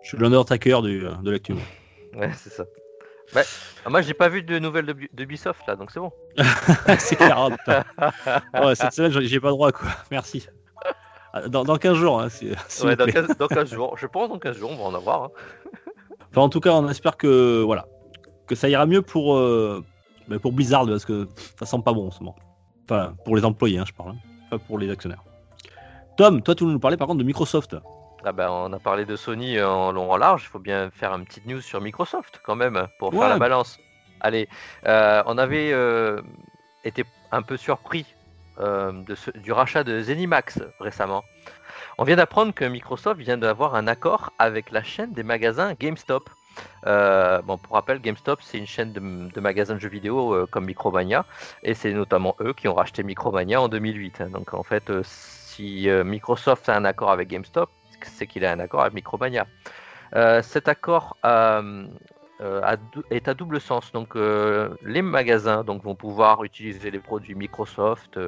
[0.03, 1.53] Je, suis l'undertaker de l'actu.
[2.15, 2.65] ouais, c'est ça.
[3.33, 3.41] Bah,
[3.87, 6.11] moi, j'ai pas vu de nouvelles de, Ubisoft là, donc c'est bon.
[6.99, 7.49] c'est clair.
[8.63, 9.89] ouais, cette semaine, j'y ai pas droit, quoi.
[10.09, 10.47] Merci.
[11.47, 12.21] Dans, dans 15 jours.
[12.21, 12.29] Hein,
[12.83, 13.95] ouais, dans 15, dans 15, jours.
[13.97, 15.23] Je pense dans 15 jours, on va en avoir.
[15.23, 15.29] Hein.
[16.31, 17.87] Enfin, en tout cas, on espère que voilà,
[18.45, 19.83] que ça ira mieux pour euh,
[20.43, 22.35] pour Blizzard parce que ça sent pas bon en ce moment.
[22.83, 24.17] Enfin, pour les employés, hein, je parle, hein,
[24.51, 25.23] pas pour les actionnaires.
[26.17, 27.75] Tom, toi, tu nous parlais par contre de Microsoft?
[28.23, 30.43] Ah ben, on a parlé de Sony en long en large.
[30.43, 33.79] Il faut bien faire une petite news sur Microsoft quand même pour faire la balance.
[34.19, 34.49] Allez,
[34.85, 36.21] euh, on avait euh,
[36.83, 38.05] été un peu surpris
[38.57, 41.23] de du rachat de Zenimax récemment.
[41.97, 46.29] On vient d'apprendre que Microsoft vient d'avoir un accord avec la chaîne des magasins GameStop.
[46.85, 50.65] Euh, bon, pour rappel, GameStop, c'est une chaîne de, magasins de jeux vidéo euh, comme
[50.65, 51.25] Micromania,
[51.63, 54.23] et c'est notamment eux qui ont racheté Micromania en 2008.
[54.31, 57.69] Donc en fait, euh, si Microsoft a un accord avec GameStop,
[58.05, 59.47] c'est qu'il a un accord avec Micromania.
[60.41, 63.91] cet accord est à double sens.
[63.91, 68.19] Donc les magasins vont pouvoir utiliser les produits Microsoft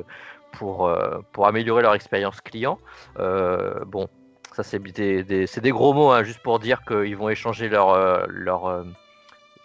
[0.52, 2.78] pour, euh, améliorer leur expérience client.
[3.20, 4.08] Euh, bon,
[4.54, 8.84] ça c'est des, gros mots, hein, juste pour dire qu'ils vont échanger leur, euh, leur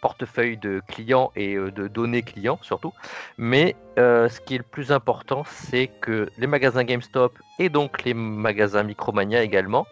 [0.00, 2.92] portefeuille de clients et de données clients surtout.
[3.38, 8.14] Mais ce qui est le plus important, c'est que les magasins GameStop et donc les
[8.14, 9.87] magasins Micromania également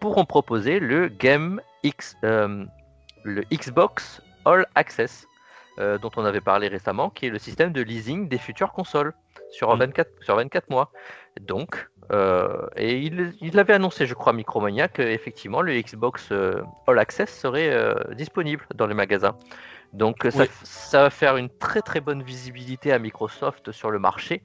[0.00, 5.26] pourront proposer le Game X, le Xbox All Access,
[5.78, 9.14] dont on avait parlé récemment, qui est le système de leasing des futures consoles
[9.50, 10.22] sur, 24, mm.
[10.22, 10.90] sur 24 mois.
[11.40, 16.98] Donc, euh, et il, il, avait annoncé, je crois, Micromania, qu'effectivement le Xbox euh, All
[16.98, 19.36] Access serait euh, disponible dans les magasins.
[19.92, 24.44] Donc ça, ça, va faire une très très bonne visibilité à Microsoft sur le marché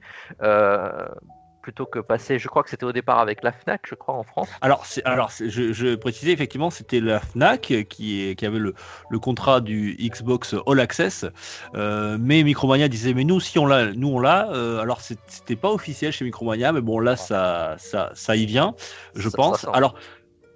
[1.66, 2.38] plutôt que passer.
[2.38, 4.48] Je crois que c'était au départ avec la Fnac, je crois, en France.
[4.60, 8.72] Alors, alors je, je précisais effectivement, c'était la Fnac qui, qui avait le,
[9.10, 11.26] le, contrat du Xbox All Access,
[11.74, 14.48] euh, mais Micromania disait mais nous si on l'a, nous on l'a.
[14.52, 18.76] Euh, alors c'était pas officiel chez Micromania, mais bon là ça ça ça y vient,
[19.16, 19.66] je pense.
[19.72, 19.96] alors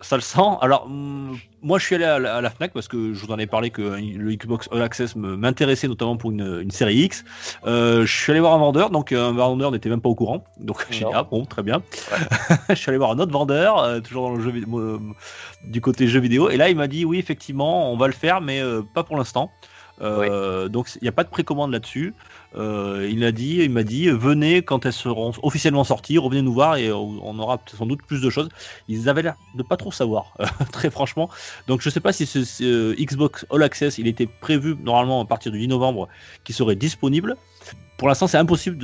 [0.01, 0.41] ça le sent.
[0.61, 3.47] Alors, mm, moi, je suis allé à la, Fnac parce que je vous en ai
[3.47, 7.25] parlé que le Xbox All Access m'intéressait notamment pour une, série X.
[7.67, 10.45] Euh, je suis allé voir un vendeur, donc un vendeur n'était même pas au courant.
[10.59, 11.83] Donc, j'ai dit, ah bon, très bien.
[12.69, 14.53] je suis allé voir un autre vendeur, euh, toujours dans le jeu,
[15.65, 16.51] du côté jeu vidéo.
[16.51, 19.17] Et là, il m'a dit, oui, effectivement, on va le faire, mais euh, pas pour
[19.17, 19.51] l'instant.
[20.01, 22.15] Donc, il n'y a pas de précommande là-dessus.
[22.57, 26.53] Euh, il a dit, il m'a dit, venez quand elles seront officiellement sorties, revenez nous
[26.53, 28.49] voir et on aura sans doute plus de choses.
[28.89, 30.35] Ils avaient l'air de pas trop savoir,
[30.73, 31.31] très franchement.
[31.69, 35.53] Donc je sais pas si ce, Xbox All Access, il était prévu normalement à partir
[35.53, 36.09] du 10 novembre,
[36.45, 37.37] qui serait disponible.
[37.97, 38.79] Pour l'instant, c'est impossible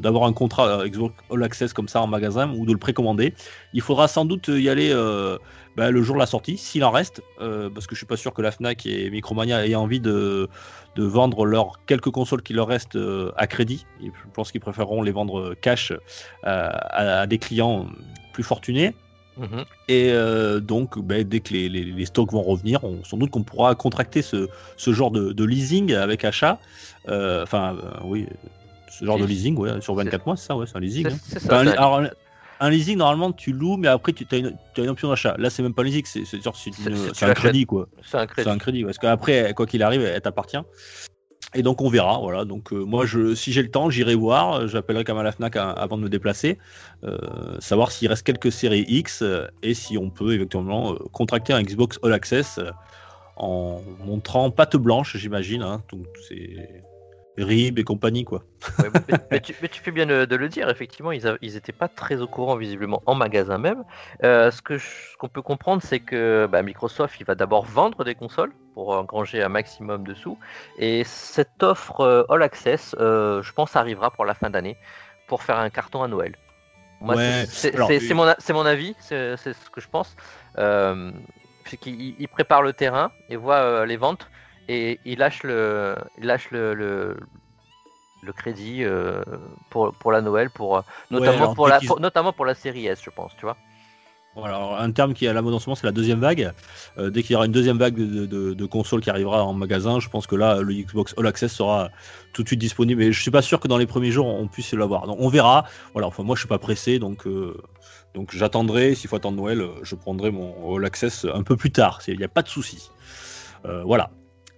[0.00, 3.34] d'avoir un contrat Xbox All Access comme ça en magasin ou de le précommander.
[3.72, 4.92] Il faudra sans doute y aller
[5.76, 8.34] bah, le jour de la sortie, s'il en reste, parce que je suis pas sûr
[8.34, 10.48] que la Fnac et Micromania aient envie de,
[10.96, 12.98] de vendre leurs quelques consoles qui leur restent
[13.36, 13.86] à crédit.
[14.00, 15.92] je pense qu'ils préféreront les vendre cash
[16.42, 17.86] à, des clients
[18.32, 18.92] plus fortunés.
[19.36, 19.64] Mhm.
[19.88, 23.74] Et euh, donc, ben, dès que les, stocks vont revenir, on, sans doute qu'on pourra
[23.74, 24.48] contracter ce,
[24.86, 26.58] genre de, leasing avec achat.
[27.08, 28.26] Euh, enfin, euh, oui,
[28.88, 31.06] ce genre de leasing, ouais, sur 24 mois, c'est ça, ouais, c'est un leasing.
[31.50, 31.66] Hein.
[31.68, 32.02] alors,
[32.58, 35.34] un leasing, normalement, tu loues, mais après, tu as une, as une option d'achat.
[35.38, 37.88] Là, c'est même pas un leasing, c'est un crédit, quoi.
[38.02, 38.48] C'est un crédit.
[38.48, 40.58] un crédit, parce qu'après, quoi qu'il arrive, elle t'appartient.
[41.54, 42.44] Et donc on verra, voilà.
[42.44, 43.04] Donc euh, moi,
[43.34, 44.66] si j'ai le temps, j'irai voir.
[44.68, 46.58] J'appellerai quand Fnac avant de me déplacer,
[47.04, 47.18] euh,
[47.60, 51.98] savoir s'il reste quelques séries X euh, et si on peut éventuellement contracter un Xbox
[52.02, 52.60] All Access
[53.36, 55.62] en montrant patte blanche, j'imagine.
[55.62, 55.82] Hein.
[55.92, 56.82] donc c'est
[57.38, 58.42] RIB et compagnie, quoi.
[59.30, 63.02] mais, tu, fais bien de, le dire, effectivement, ils n'étaient pas très au courant, visiblement,
[63.06, 63.84] en magasin même.
[64.24, 64.60] Euh, ce
[65.18, 69.42] qu'on peut comprendre, c'est que bah, Microsoft, il va d'abord vendre des consoles pour engranger
[69.42, 70.38] un maximum de sous.
[70.78, 74.76] Et cette offre euh, All Access, euh, je pense, arrivera pour la fin d'année,
[75.28, 76.36] pour faire un carton à Noël.
[77.48, 80.16] c'est mon, mon, avis, c'est ce que je pense.
[80.56, 84.30] c'est qu'il prépare le terrain et voit les ventes
[84.68, 87.16] et il lâche le, il lâche le, le,
[88.32, 89.22] crédit euh,
[89.70, 93.32] pour, pour la Noël, pour, notamment, pour la, notamment pour la série S, je pense,
[93.36, 93.56] tu vois.
[94.36, 96.52] Voilà, un terme qui est à la mode en ce moment, c'est la deuxième vague.
[96.98, 99.98] Euh, dès qu'il y aura une deuxième vague de, de, consoles qui arrivera en magasin,
[99.98, 101.88] je pense que là, le Xbox All Access sera
[102.34, 103.02] tout de suite disponible.
[103.02, 105.06] Et je suis pas sûr que dans les premiers jours, on puisse l'avoir.
[105.06, 105.64] Donc on verra.
[105.94, 107.56] Voilà, enfin moi, je suis pas pressé, donc euh,
[108.14, 108.94] donc j'attendrai.
[108.94, 112.00] S'il faut attendre Noël, je prendrai mon All Access un peu plus tard.
[112.06, 112.90] Il n'y a pas de souci.
[113.64, 114.10] voilà.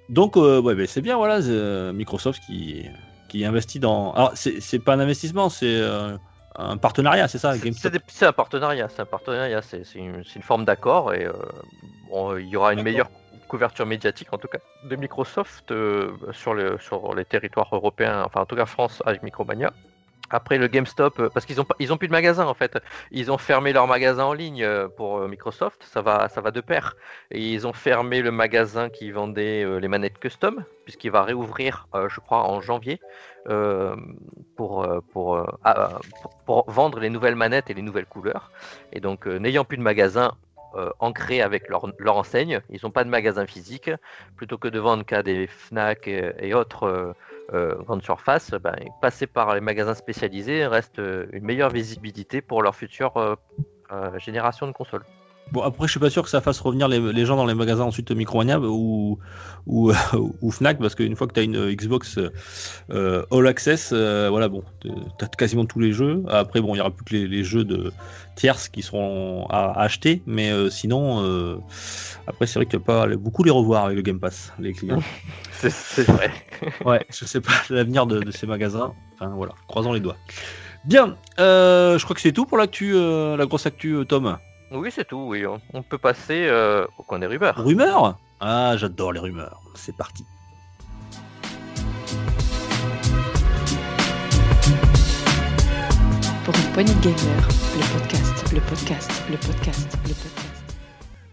[0.09, 2.87] Donc, euh, ouais, c'est bien, voilà, euh, Microsoft qui,
[3.29, 4.12] qui investit dans.
[4.12, 6.16] Alors, c'est pas un investissement, c'est euh,
[6.57, 7.55] un partenariat, c'est ça
[8.09, 11.29] C'est un partenariat, c'est un partenariat, c'est une, une, forme d'accord et
[12.38, 13.11] il y aura une meilleure
[13.49, 15.73] couverture médiatique, en tout cas, de Microsoft
[16.33, 19.73] sur, le, sur les territoires européens, enfin, en tout cas, France avec Micromania.
[20.31, 22.79] Après le GameStop, euh, parce qu'ils ont ils plus de magasins en fait.
[23.11, 26.51] Ils ont fermé leur magasin en ligne euh, pour euh, Microsoft, ça va ça va
[26.51, 26.97] de pair.
[27.31, 32.21] Et ils ont fermé le magasin qui vendait les manettes custom, puisqu'il va réouvrir, je
[32.21, 33.01] crois, en janvier
[34.57, 35.47] pour pour,
[36.45, 38.51] pour, vendre les nouvelles manettes et les nouvelles couleurs.
[38.93, 40.33] Et donc n'ayant plus de magasins,
[40.99, 42.61] ancrés avec leur, leur, enseigne.
[42.71, 43.91] Ils n'ont pas de magasin physique.
[44.37, 47.14] Plutôt que de vendre qu'à des FNAC et, autres
[47.50, 52.74] grande surface, ben, passer par les magasins spécialisés reste euh, une meilleure visibilité pour leur
[52.74, 55.04] future euh, génération de consoles.
[55.52, 57.84] Bon, après, je suis pas sûr que ça fasse revenir les, gens dans les magasins
[57.84, 59.18] ensuite Micromania ou,
[59.66, 59.92] ou,
[60.42, 62.18] ou, Fnac, parce qu'une fois que tu as une Xbox
[62.90, 66.22] All Access, voilà, bon, tu as quasiment tous les jeux.
[66.28, 67.92] Après, bon, il y aura plus que les, jeux de
[68.34, 71.61] tierces qui seront à, acheter, mais sinon,
[72.26, 75.02] après, c'est vrai que tu pas beaucoup les revoir avec le Game Pass, les clients.
[75.52, 76.30] c'est vrai.
[76.84, 78.92] ouais, je sais pas l'avenir de, ces magasins.
[79.14, 80.16] Enfin voilà, croisons les doigts.
[80.84, 84.38] Bien, euh, je crois que c'est tout pour l'actu, euh, la grosse actu, euh, Tom.
[84.70, 85.26] Oui, c'est tout.
[85.28, 86.50] Oui, on peut passer
[86.98, 87.57] au coin des rumeurs.
[87.57, 88.18] Rumeurs?
[88.40, 89.61] Ah, j'adore les rumeurs.
[89.74, 90.24] C'est parti.
[96.44, 100.74] Pour une poignée de gamer, le podcast, le podcast, le podcast, le podcast.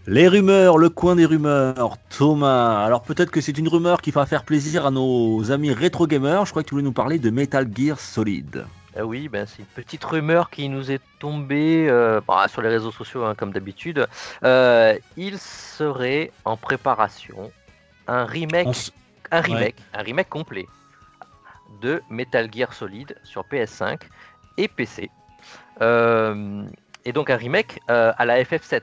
[0.07, 2.83] Les rumeurs, le coin des rumeurs, Thomas.
[2.83, 6.45] Alors peut-être que c'est une rumeur qui va faire plaisir à nos amis rétro gamers.
[6.45, 8.65] Je crois que tu voulais nous parler de Metal Gear Solid.
[8.97, 12.69] Ah oui, ben c'est une petite rumeur qui nous est tombée euh, bah, sur les
[12.69, 14.07] réseaux sociaux hein, comme d'habitude.
[14.43, 17.51] Euh, il serait en préparation
[18.07, 18.93] un remake,
[19.31, 20.65] un remake, un remake complet
[21.81, 23.99] de Metal Gear Solid sur PS5
[24.57, 25.09] et PC.
[25.81, 26.63] Euh,
[27.03, 28.81] et donc un remake à la FF7.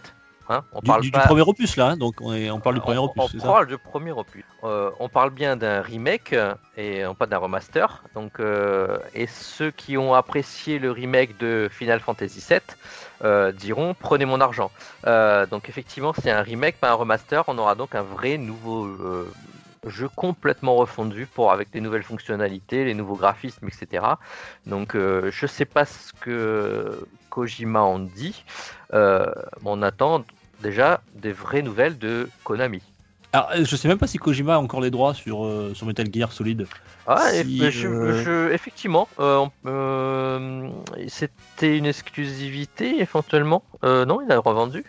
[0.52, 3.40] Hein, on du, parle du, premier opus là, donc on, parle du premier opus.
[3.42, 4.44] On parle du premier opus.
[4.64, 6.34] Euh, on parle bien d'un remake
[6.76, 8.02] et pas d'un remaster.
[8.14, 12.60] Donc, euh, et ceux qui ont apprécié le remake de Final Fantasy VII
[13.24, 14.70] euh, diront prenez mon argent.
[15.50, 17.44] donc effectivement, c'est un remake, pas un remaster.
[17.46, 18.94] On aura donc un vrai nouveau
[19.86, 24.04] jeu complètement refondu pour avec des nouvelles fonctionnalités, les nouveaux graphismes, etc.
[24.66, 28.44] Donc je sais pas ce que Kojima en dit.
[28.92, 30.24] on attend
[30.62, 32.80] déjà des vraies nouvelles de Konami.
[33.34, 35.86] Alors, euh, je sais même pas si Kojima a encore les droits sur, euh, sur
[35.86, 36.66] Metal Gear Solid.
[37.06, 39.08] Ah, euh, effectivement,
[41.08, 43.64] c'était une exclusivité éventuellement.
[43.82, 44.84] non, il a revendu.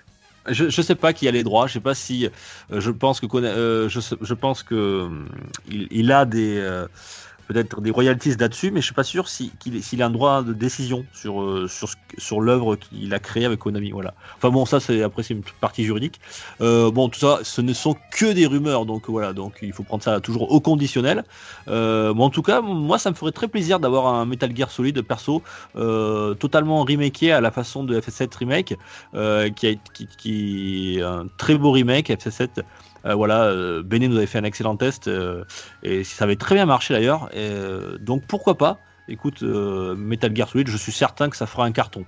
[0.50, 1.68] Je, je sais pas qui a les droits.
[1.68, 2.30] Je sais pas si.
[2.70, 5.10] je pense que je, je, pense que
[5.70, 6.86] il, a des
[7.48, 11.06] peut-être des royalties là-dessus, mais je suis pas sûr s'il a un droit de décision
[11.14, 11.68] sur, euh,
[12.18, 13.92] sur, l'œuvre qu'il a créée avec Konami.
[13.92, 14.14] Voilà.
[14.38, 16.20] Enfin bon, ça c'est après c'est une partie juridique.
[16.62, 19.84] Euh, bon, tout ça, ce ne sont que des rumeurs, donc voilà, donc il faut
[19.84, 21.24] prendre ça toujours au conditionnel.
[21.68, 25.02] Euh, en tout cas, moi ça me ferait très plaisir d'avoir un Metal Gear Solid
[25.02, 25.42] perso
[26.40, 28.76] totalement remaké à la façon de FS7 remake,
[29.56, 32.62] qui, est un très beau remake FS7 euh,
[33.04, 35.44] voilà, euh, Béné nous avait fait un excellent test euh,
[35.84, 37.30] et ça avait très bien marché d'ailleurs.
[38.00, 42.06] donc pourquoi pas Écoute, Metal Gear Solid, je suis certain que ça fera un carton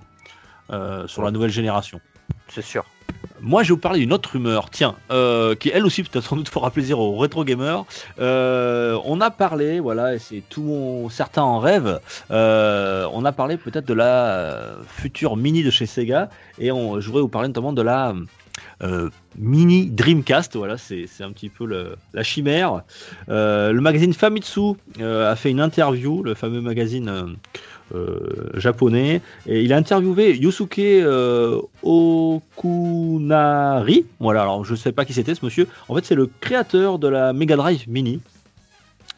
[1.06, 2.00] sur la nouvelle génération.
[2.48, 2.86] C'est sûr.
[3.40, 4.96] Moi, je vais vous parler d'une autre rumeur, tiens,
[5.60, 7.84] qui elle aussi peut-être sans doute fera plaisir aux rétro gamers.
[8.18, 12.00] on a parlé, voilà, et c'est tout mon certains en rêve.
[12.30, 17.20] on a parlé peut-être de la future mini de chez Sega, et on, je voudrais
[17.22, 18.14] vous parler notamment de la
[18.82, 19.08] euh,
[19.38, 20.56] mini Dreamcast.
[20.56, 21.66] Voilà, c'est un petit peu
[22.12, 22.82] la chimère.
[23.28, 27.36] Euh, le magazine Famitsu euh, a fait une interview, le fameux magazine
[28.54, 30.80] japonais, et il a interviewé Yusuke
[31.82, 32.46] Okunari.
[34.18, 35.68] Voilà, alors je ne sais pas qui c'était ce monsieur.
[35.88, 38.20] En fait, c'est le créateur de la Mega Drive Mini.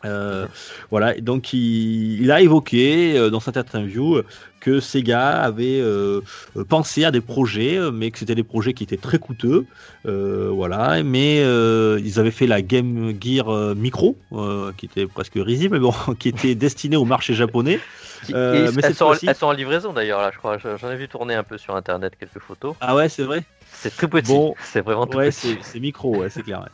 [0.05, 0.47] Euh,
[0.91, 4.23] voilà, donc il, a évoqué euh, dans cette interview
[4.69, 6.21] que Sega avait euh,
[6.69, 9.67] pensé à des projets, mais que c'était des projets qui étaient très coûteux,
[10.05, 11.03] voilà.
[11.03, 14.17] Mais ils avaient fait la Game Gear Micro,
[14.77, 17.81] qui était presque risible, mais bon, qui était destinée au marché japonais.
[18.29, 18.37] mais
[18.83, 20.59] elles, sont, elles, sont, en livraison d'ailleurs là, je crois.
[20.59, 22.75] J'en ai vu tourner un peu sur internet quelques photos.
[22.81, 23.45] Ah ouais, c'est vrai.
[23.73, 24.33] C'est très petit.
[24.33, 25.57] Bon, c'est vraiment tout ouais, petit.
[25.63, 26.69] C'est micro, ouais, c'est clair.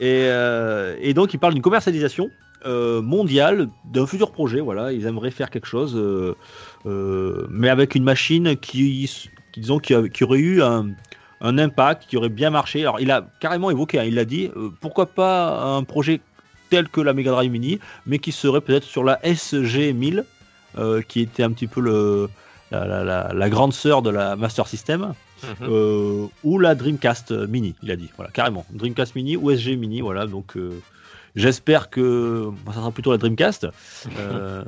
[0.00, 0.28] Et,
[1.00, 2.30] et donc il parle d'une commercialisation
[2.66, 4.60] euh, mondial d'un futur projet.
[4.60, 6.34] Voilà, ils aimeraient faire quelque chose, euh,
[6.86, 9.08] euh, mais avec une machine qui,
[9.56, 10.88] disons, qui, aurait eu un,
[11.40, 12.82] impact, qui aurait bien marché.
[12.82, 16.20] Alors, il a carrément évoqué, hein, il a dit, pourquoi pas un projet
[16.68, 20.24] tel que la Mega Drive Mini, mais qui serait peut-être sur la SG 1000,
[21.06, 22.28] qui était un petit peu le,
[22.72, 25.14] la, grande sœur de la Master System.
[25.60, 26.28] Mhm.
[26.42, 28.66] ou la Dreamcast Mini, il a dit, voilà, carrément.
[28.72, 30.56] Dreamcast Mini ou SG Mini, voilà, donc
[31.38, 33.68] J'espère que ça sera plutôt la Dreamcast.
[34.18, 34.64] Euh,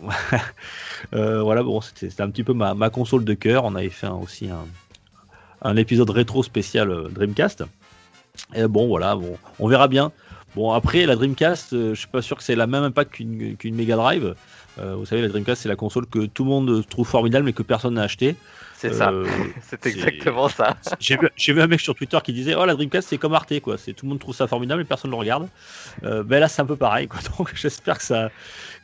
[1.14, 3.64] euh, voilà, bon, c'était un petit peu ma, console de cœur.
[3.66, 4.48] On avait fait aussi
[5.62, 7.64] un, épisode rétro spécial euh, Dreamcast.
[8.54, 10.10] Et bon, voilà, bon, on verra bien.
[10.54, 13.96] Bon, après, la Dreamcast, je suis pas sûr que c'est la même impact qu'une Mega
[13.96, 14.34] Drive.
[14.78, 17.62] vous savez, la Dreamcast, c'est la console que tout le monde trouve formidable, mais que
[17.62, 18.36] personne n'a acheté.
[18.78, 19.10] C'est ça,
[19.62, 20.76] c'est exactement ça.
[21.00, 23.76] J'ai vu, un mec sur Twitter qui disait Oh, la Dreamcast, c'est comme Arte, quoi.
[23.78, 25.48] Tout le monde trouve ça formidable, mais personne ne le regarde.
[26.04, 27.20] Euh, ben là, c'est un peu pareil, quoi.
[27.38, 28.30] Donc, j'espère que ça,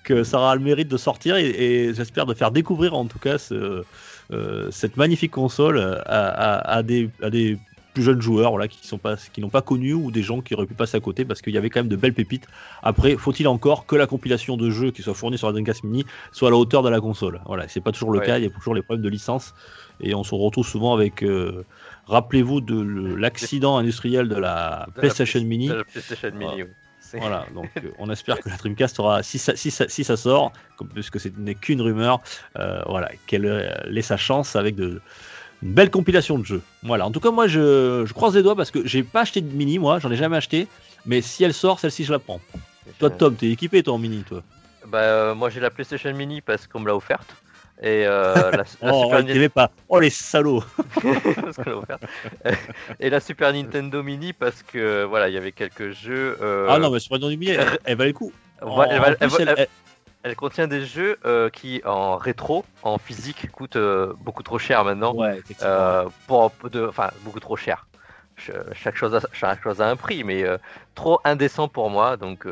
[0.02, 3.36] que ça aura le mérite de sortir et, j'espère de faire découvrir, en tout cas,
[3.36, 3.84] ce,
[4.32, 7.58] euh, cette magnifique console à, des, à des
[7.92, 10.54] plus jeunes joueurs voilà, qui sont pas qui n'ont pas connu ou des gens qui
[10.54, 12.46] auraient pu passer à côté parce qu'il y avait quand même de belles pépites.
[12.82, 16.04] Après, faut-il encore que la compilation de jeux qui soit fournie sur la Dreamcast Mini
[16.32, 17.40] soit à la hauteur de la console?
[17.46, 19.54] Voilà, c'est pas toujours le cas, il y a toujours les problèmes de licence
[20.00, 21.64] et on se retrouve souvent avec euh,
[22.06, 25.70] rappelez-vous de l'accident industriel de la PlayStation Mini.
[27.14, 30.52] Voilà, donc euh, on espère que la Dreamcast aura, si ça, si si ça sort,
[30.94, 32.22] puisque ce n'est qu'une rumeur,
[32.58, 35.02] euh, voilà, qu'elle laisse sa chance avec de,
[35.62, 36.62] une belle compilation de jeux.
[36.82, 39.54] Voilà, en tout cas, moi je, croise les doigts parce que j'ai pas acheté de
[39.54, 40.66] mini, moi, j'en ai jamais acheté,
[41.06, 42.40] mais si elle sort, celle-ci je la prends.
[42.98, 44.42] Toi, Tom, t'es équipé toi en mini, toi
[44.86, 47.34] Bah, euh, moi j'ai la PlayStation Mini parce qu'on me l'a offerte.
[47.80, 49.48] Et euh, la, oh, Super Nintendo.
[49.48, 49.70] pas.
[49.88, 50.62] Oh les salauds
[53.00, 56.36] Et la Super Nintendo Mini parce que voilà, il y avait quelques jeux.
[56.40, 58.32] Euh, ah non, mais Super Nintendo Mini, elle, valait le coup.
[58.60, 59.68] Elle
[60.36, 65.14] contient des jeux euh, qui, en rétro, en physique, coûtent euh, beaucoup trop cher maintenant.
[65.14, 67.86] Ouais, euh, pour, de, enfin, beaucoup trop cher.
[68.72, 70.44] Chaque chose, a, chaque chose a un prix, mais
[70.94, 72.16] trop indécent pour moi.
[72.16, 72.44] Donc,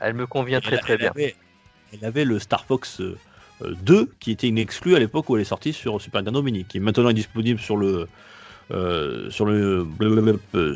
[0.00, 1.12] elle me convient très très bien.
[1.16, 3.00] elle avait le Star Fox
[3.62, 6.64] 2, qui était une exclue à l'époque où elle est sortie sur Super Nintendo Mini,
[6.64, 8.06] qui maintenant est disponible sur le.
[9.30, 9.86] sur le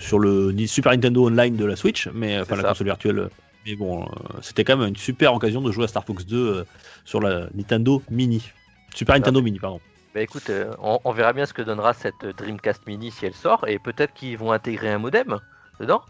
[0.01, 3.29] sur le Super Nintendo Online de la Switch, mais enfin la console virtuelle
[3.69, 4.07] mais bon, euh,
[4.41, 6.65] c'était quand même une super occasion de jouer à Star Fox 2 euh,
[7.05, 8.51] sur la Nintendo Mini.
[8.95, 9.81] Super Nintendo Mini, pardon.
[10.15, 13.69] Bah écoute, euh, on, verra bien ce que donnera cette Dreamcast Mini si elle sort,
[13.69, 15.39] et peut-être qu'ils vont intégrer un modem
[15.79, 16.03] dedans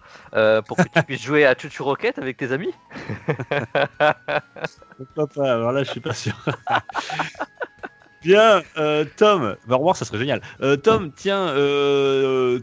[0.66, 2.72] pour que tu puisses jouer à Chuchu Rocket avec tes amis.
[4.96, 6.34] Pourquoi pas Alors là, je suis pas sûr.
[8.22, 8.62] Bien,
[9.16, 10.42] Tom, va revoir, ça serait génial.
[10.82, 11.52] Tom, tiens,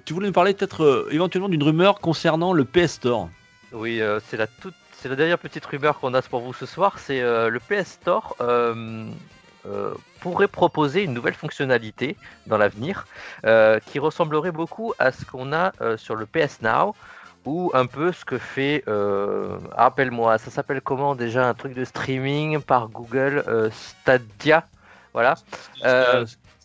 [0.05, 3.29] tu voulais nous parler peut-être éventuellement d'une rumeur concernant le PS Store.
[3.71, 6.99] Oui, c'est la toute c'est la dernière petite rumeur qu'on a pour vous ce soir,
[6.99, 9.09] c'est euh, le PS Store euh,
[9.65, 13.07] euh, pourrait proposer une nouvelle fonctionnalité dans l'avenir
[13.85, 16.95] qui ressemblerait beaucoup à ce qu'on a sur le PS Now,
[17.45, 18.83] ou un peu ce que fait,
[19.71, 24.65] rappelle-moi, ça s'appelle comment déjà un truc de streaming par Google Stadia,
[25.13, 25.35] voilà.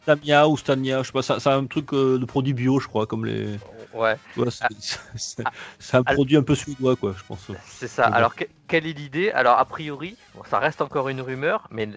[0.02, 3.26] Stamia ou Stania, je sais pas, c'est un truc de produit bio, je crois, comme
[3.26, 3.58] les.
[3.92, 4.16] Ouais.
[5.16, 7.50] c'est un produit un peu suédois, quoi, je pense.
[7.66, 8.06] C'est ça.
[8.06, 8.34] Alors,
[8.68, 9.30] quelle est l'idée?
[9.32, 10.16] Alors, a priori,
[10.48, 11.88] ça reste encore une rumeur, mais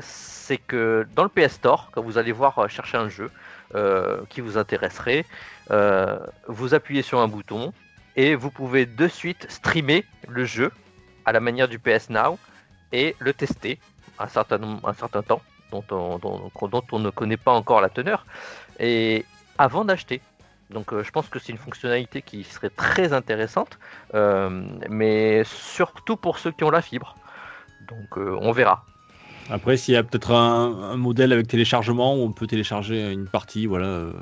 [0.00, 3.30] c'est que dans le PS Store, quand vous allez voir chercher un jeu
[4.28, 5.24] qui vous intéresserait,
[6.48, 7.72] vous appuyez sur un bouton
[8.16, 10.70] et vous pouvez de suite streamer le jeu
[11.24, 12.38] à la manière du PS Now
[12.92, 13.78] et le tester
[14.18, 18.26] un certain, un certain temps dont on, dont, on ne connaît pas encore la teneur
[18.78, 19.24] et
[19.58, 20.20] avant d'acheter.
[20.72, 23.78] Donc euh, je pense que c'est une fonctionnalité qui serait très intéressante,
[24.14, 27.16] euh, mais surtout pour ceux qui ont la fibre.
[27.88, 28.84] Donc euh, on verra.
[29.50, 33.66] Après, s'il y a peut-être un, modèle avec téléchargement où on peut télécharger une partie
[33.66, 34.12] voilà, euh,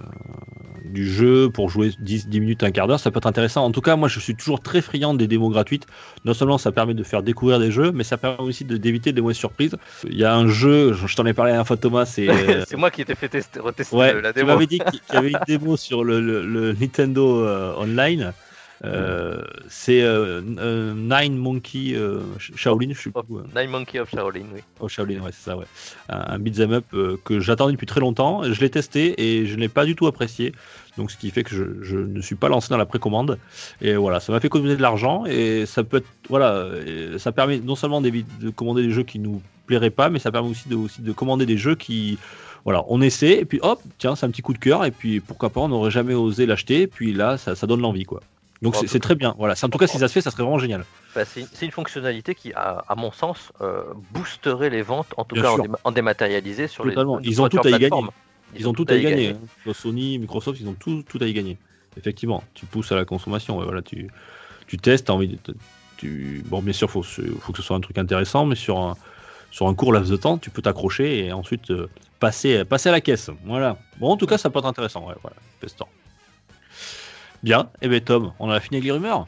[0.84, 3.64] du jeu pour jouer 10, 10 minutes, un quart d'heure, ça peut être intéressant.
[3.64, 5.86] En tout cas, moi, je suis toujours très friand des démos gratuites.
[6.24, 9.20] Non seulement ça permet de faire découvrir des jeux, mais ça permet aussi d'éviter des
[9.20, 9.76] mauvaises surprises.
[10.04, 12.06] Il y a un jeu, je t'en ai parlé à la fois, Thomas.
[12.06, 14.34] C'est euh, moi qui t'ai fait tester, retester la démo.
[14.34, 18.32] Tu m'avais dit qu'il y avait une démo sur le, Nintendo euh, Online.
[18.84, 21.94] Euh, c'est euh, euh, Nine Monkey
[22.38, 23.22] Shaolin, je sais pas.
[23.54, 24.60] Nine Monkey of Shaolin, oui.
[24.80, 25.66] Oh, Shaolin, ouais, c'est ça, ouais.
[26.08, 26.84] Un, beat'em up
[27.24, 28.42] que j'attendais depuis très longtemps.
[28.44, 30.52] Je l'ai testé et je ne l'ai pas du tout apprécié.
[30.96, 33.38] Donc, ce qui fait que je, je ne suis pas lancé dans la précommande.
[33.80, 36.68] Et voilà, ça m'a fait économiser de l'argent et ça peut être, voilà,
[37.18, 40.48] ça permet non seulement de commander des jeux qui nous plairaient pas, mais ça permet
[40.48, 42.18] aussi de, aussi de commander des jeux qui
[42.64, 45.20] voilà, on essaie, et puis hop, tiens, c'est un petit coup de cœur, et puis
[45.20, 48.20] pourquoi pas, on n'aurait jamais osé l'acheter, et puis là, ça, ça donne l'envie, quoi.
[48.62, 49.34] Donc c'est très bien.
[49.38, 49.54] Voilà.
[49.62, 50.84] En tout cas, si ça se fait, ça serait vraiment génial.
[51.14, 53.82] Bah, c'est une fonctionnalité qui, à, mon sens, euh,
[54.12, 55.52] boosterait les ventes, en tout cas
[55.84, 57.18] en, dématérialisé sur Totalement.
[57.18, 57.28] les.
[57.28, 57.90] Ils ont tout à y gagner.
[58.56, 59.30] Ils, ont tout à y gagner.
[59.30, 59.72] Hein.
[59.72, 61.56] Sony, Microsoft, ils ont tout, tout à y gagner.
[61.96, 63.62] Effectivement, tu pousses à la consommation.
[63.62, 64.10] voilà, tu,
[64.66, 65.38] tu testes, as envie de,
[65.96, 66.42] tu...
[66.46, 68.96] Bon, bien sûr, il faut, faut que ce soit un truc intéressant, mais sur un,
[69.50, 71.88] sur un court laps de temps, tu peux t'accrocher et ensuite euh,
[72.18, 73.30] passer, passer à la caisse.
[73.44, 73.76] Voilà.
[73.98, 75.06] Bon, en tout cas, ça peut être intéressant.
[75.06, 75.36] Ouais, voilà,
[77.42, 79.26] Bien, et eh bien Tom, on a fini avec les rumeurs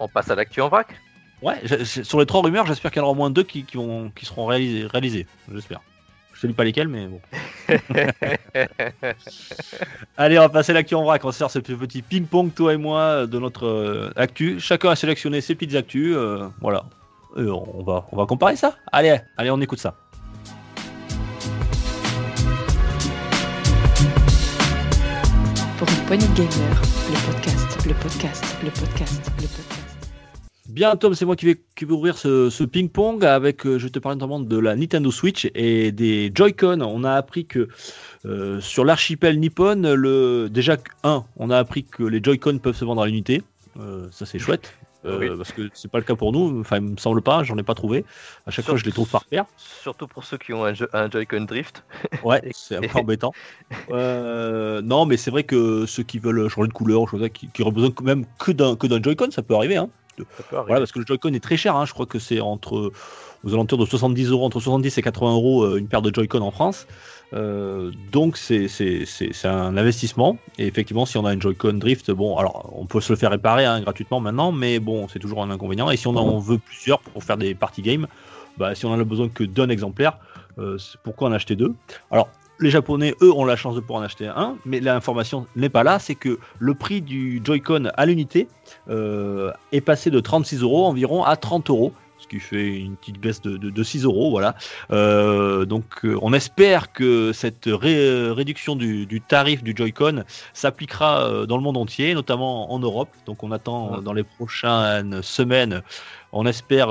[0.00, 1.00] On passe à l'actu en vrac
[1.42, 3.78] Ouais, sur les trois rumeurs, j'espère qu'il y en aura au moins deux qui, qui,
[4.16, 5.80] qui seront réalisées, réalisées j'espère.
[6.32, 7.20] Je ne sais pas lesquelles, mais bon.
[10.16, 11.24] Allez, on va passer l'actu en vrac.
[11.24, 14.58] On sort ce petit ping-pong, toi et moi, de notre euh, actu.
[14.58, 16.14] Chacun a sélectionné ses petites actus.
[16.16, 16.84] Euh, voilà.
[17.36, 18.76] on, va, on va comparer ça.
[18.90, 19.94] Allez, allez, on écoute ça.
[26.06, 29.84] Poignée de gamer le podcast, le podcast, le podcast, le podcast.
[30.68, 34.16] Bien, Tom, c'est moi qui vais, qui ouvrir ce, ping-pong avec, euh, je te parler
[34.16, 36.80] notamment de la Nintendo Switch et des Joy-Con.
[36.82, 37.68] On a appris que
[38.26, 42.84] euh, sur l'archipel Nippon, le, déjà, un, on a appris que les Joy-Con peuvent se
[42.84, 43.42] vendre à l'unité.
[43.78, 44.74] Euh, ça, c'est chouette.
[45.04, 46.60] Euh, parce que c'est pas le cas pour nous.
[46.60, 48.04] Enfin, il me semble pas, j'en ai pas trouvé.
[48.46, 49.44] À chaque fois, je les trouve par paire.
[49.56, 51.84] Surtout pour ceux qui ont un, un Joy-Con Drift.
[52.24, 53.32] Ouais, c'est un peu embêtant.
[53.90, 57.90] Euh, non, mais c'est vrai que ceux qui veulent changer de couleur, qui, qui besoin
[58.02, 59.76] même que d'un que d'un Joy-Con, ça peut arriver.
[59.76, 59.88] Hein.
[60.50, 61.76] Voilà, parce que le Joy-Con est très cher.
[61.76, 61.84] Hein.
[61.86, 62.92] Je crois que c'est entre
[63.44, 66.40] aux alentours de 70 euros, entre 70 et 80 euros euh, une paire de Joy-Con
[66.40, 66.86] en France.
[67.34, 68.68] Euh, donc c'est
[69.44, 70.38] un investissement.
[70.58, 73.30] Et effectivement, si on a une Joy-Con Drift, bon, alors on peut se le faire
[73.30, 75.90] réparer hein, gratuitement maintenant, mais bon, c'est toujours un inconvénient.
[75.90, 78.06] Et si on en veut plusieurs pour faire des party games,
[78.56, 80.18] bah, si on en a besoin que d'un exemplaire,
[80.58, 81.74] euh, pourquoi en acheter deux?
[82.10, 82.28] Alors
[82.60, 85.82] les Japonais, eux, ont la chance de pouvoir en acheter un, mais l'information n'est pas
[85.82, 85.98] là.
[85.98, 88.46] C'est que le prix du Joy-Con à l'unité
[88.88, 91.92] euh, est passé de 36 euros environ à 30 euros
[92.34, 94.30] qui fait une petite baisse de, 6 euros.
[94.30, 94.56] Voilà.
[94.90, 101.56] Euh, donc euh, on espère que cette réduction du, tarif du Joy-Con s'appliquera euh, dans
[101.56, 103.10] le monde entier, notamment en Europe.
[103.26, 105.82] Donc on attend dans les prochaines semaines,
[106.32, 106.88] on espère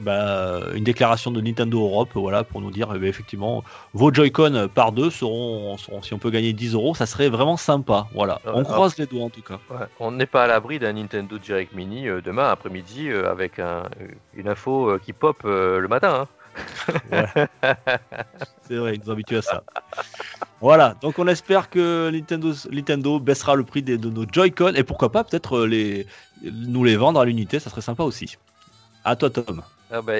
[0.00, 4.68] bah, une déclaration de Nintendo Europe voilà, pour nous dire eh ben, effectivement vos Joy-Con
[4.74, 8.06] par deux seront, si on peut gagner 10 euros, ça serait vraiment sympa.
[8.14, 9.58] Voilà, on croise les doigts en tout cas.
[10.00, 13.60] on n'est pas à l'abri d'un Nintendo Direct Mini euh, demain après-midi euh, avec
[14.34, 16.26] une info euh, qui pop le matin.
[16.26, 16.28] Hein.
[18.62, 19.64] C'est vrai, ils nous habitués à ça.
[20.60, 25.10] Voilà, donc on espère que Nintendo, Nintendo baissera le prix de, nos Joy-Con et pourquoi
[25.10, 26.06] pas peut-être les,
[26.42, 28.36] nous les vendre à l'unité, ça serait sympa aussi.
[29.04, 29.62] À toi Tom.
[29.96, 30.14] Ah bah,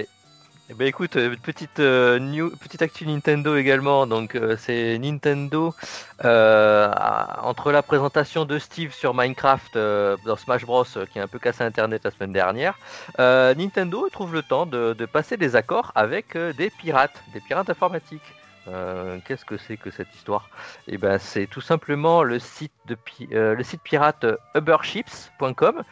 [0.70, 4.06] eh ben écoute, euh, petite euh, petite actu Nintendo également.
[4.06, 5.74] Donc euh, c'est Nintendo
[6.22, 11.64] entre la présentation de Steve sur Minecraft dans Smash Bros qui a un peu cassé
[11.64, 12.78] Internet la semaine dernière.
[13.18, 18.22] Nintendo trouve le temps de, passer des accords avec des pirates, des pirates informatiques.
[18.68, 20.48] Euh, qu'est-ce que c'est que cette histoire?
[20.88, 22.96] Eh ben, c'est tout simplement le site, de,
[23.30, 25.82] le site pirate uberships.com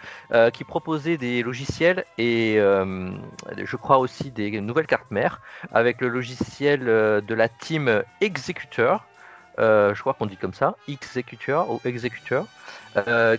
[0.52, 5.40] qui proposait des logiciels et je crois aussi des nouvelles cartes mères
[5.72, 9.04] avec le logiciel de la team Executor.
[9.58, 12.46] je crois qu'on dit comme ça, Executor ou Executor,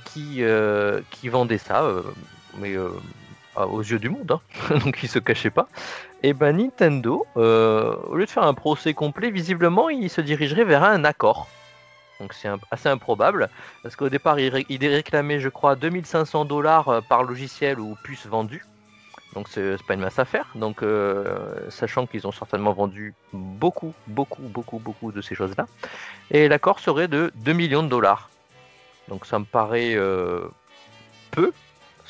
[0.05, 0.43] qui,
[1.11, 1.85] qui vendait ça,
[2.59, 2.75] mais
[3.55, 4.77] aux yeux du monde, hein.
[4.83, 5.67] donc il se cachait pas.
[6.25, 10.63] Et ben Nintendo, euh, au lieu de faire un procès complet, visiblement il se dirigerait
[10.63, 11.49] vers un accord.
[12.21, 13.49] Donc c'est assez improbable,
[13.83, 18.25] parce qu'au départ il, il, réclamait, je crois, 2500 dollars euh, par logiciel ou puce
[18.25, 18.65] vendue.
[19.33, 20.47] Donc c'est pas une masse à faire.
[20.55, 25.65] Donc euh, sachant qu'ils ont certainement vendu beaucoup, beaucoup, beaucoup, beaucoup de ces choses-là.
[26.31, 28.29] Et l'accord serait de 2 millions de dollars.
[29.09, 29.97] Donc ça me paraît
[31.31, 31.51] peu,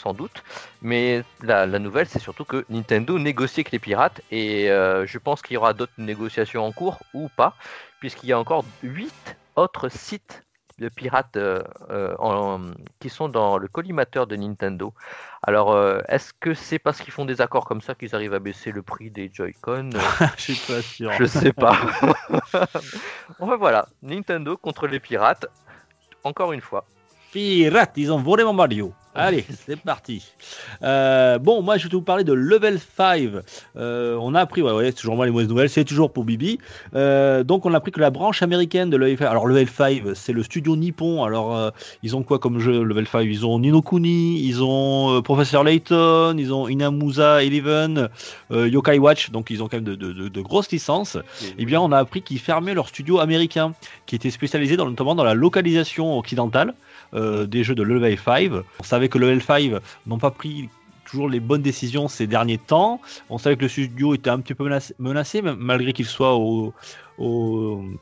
[0.03, 0.43] sans doute.
[0.81, 5.41] Mais la, nouvelle, c'est surtout que Nintendo négocie avec les pirates et euh, je pense
[5.41, 7.55] qu'il y aura d'autres négociations en cours ou pas,
[7.99, 10.43] puisqu'il y a encore 8 autres sites
[10.79, 14.93] de pirates euh, euh, qui sont dans le collimateur de Nintendo.
[15.43, 15.77] Alors,
[16.07, 18.81] est-ce que c'est parce qu'ils font des accords comme ça qu'ils arrivent à baisser le
[18.81, 19.91] prix des Joy-Con
[20.37, 21.11] Je suis pas sûr.
[21.13, 21.77] Je sais pas.
[23.39, 25.45] enfin voilà, Nintendo contre les pirates,
[26.23, 26.85] encore une fois.
[27.33, 28.93] Pirates, ils ont volé mon Mario.
[29.15, 30.23] Allez, c'est parti.
[30.83, 33.29] Euh, bon, moi, je vais vous parler de Level 5.
[33.75, 36.25] Euh, on a appris, ouais, ouais, c'est toujours moi les mauvaises nouvelles, c'est toujours pour
[36.25, 36.59] Bibi.
[36.95, 40.03] Euh, donc, on a appris que la branche américaine de Level 5, alors Level 5,
[40.13, 41.23] c'est le studio nippon.
[41.23, 41.71] Alors,
[42.03, 46.35] ils ont quoi comme jeu Level 5 Ils ont Nino Kuni, ils ont Professor Layton,
[46.37, 48.09] ils ont Inamusa Eleven,
[48.51, 51.17] Yokai Watch, donc ils ont quand même de, de, de, grosses licences.
[51.57, 53.73] Eh bien, on a appris qu'ils fermaient leur studio américain,
[54.05, 56.73] qui était spécialisé dans, notamment dans la localisation occidentale.
[57.13, 58.51] Des jeux de Level 5.
[58.79, 60.69] On savait que le L5 n'ont pas pris
[61.13, 62.99] toujours les bonnes décisions ces derniers temps.
[63.29, 66.73] On savait que le studio était un petit peu menacé, malgré qu'il soit au,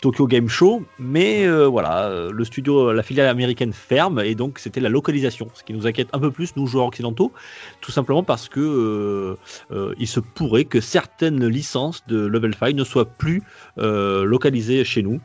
[0.01, 0.83] Tokyo Game Show.
[0.97, 5.63] Mais euh, voilà, le studio, la filiale américaine ferme et donc c'était la localisation, ce
[5.63, 7.33] qui nous inquiète un peu plus, nous joueurs occidentaux,
[7.81, 9.37] tout simplement parce que euh,
[9.71, 13.43] euh, se pourrait que certaines licences de Level 5 ne soient plus
[13.77, 15.19] localisées chez nous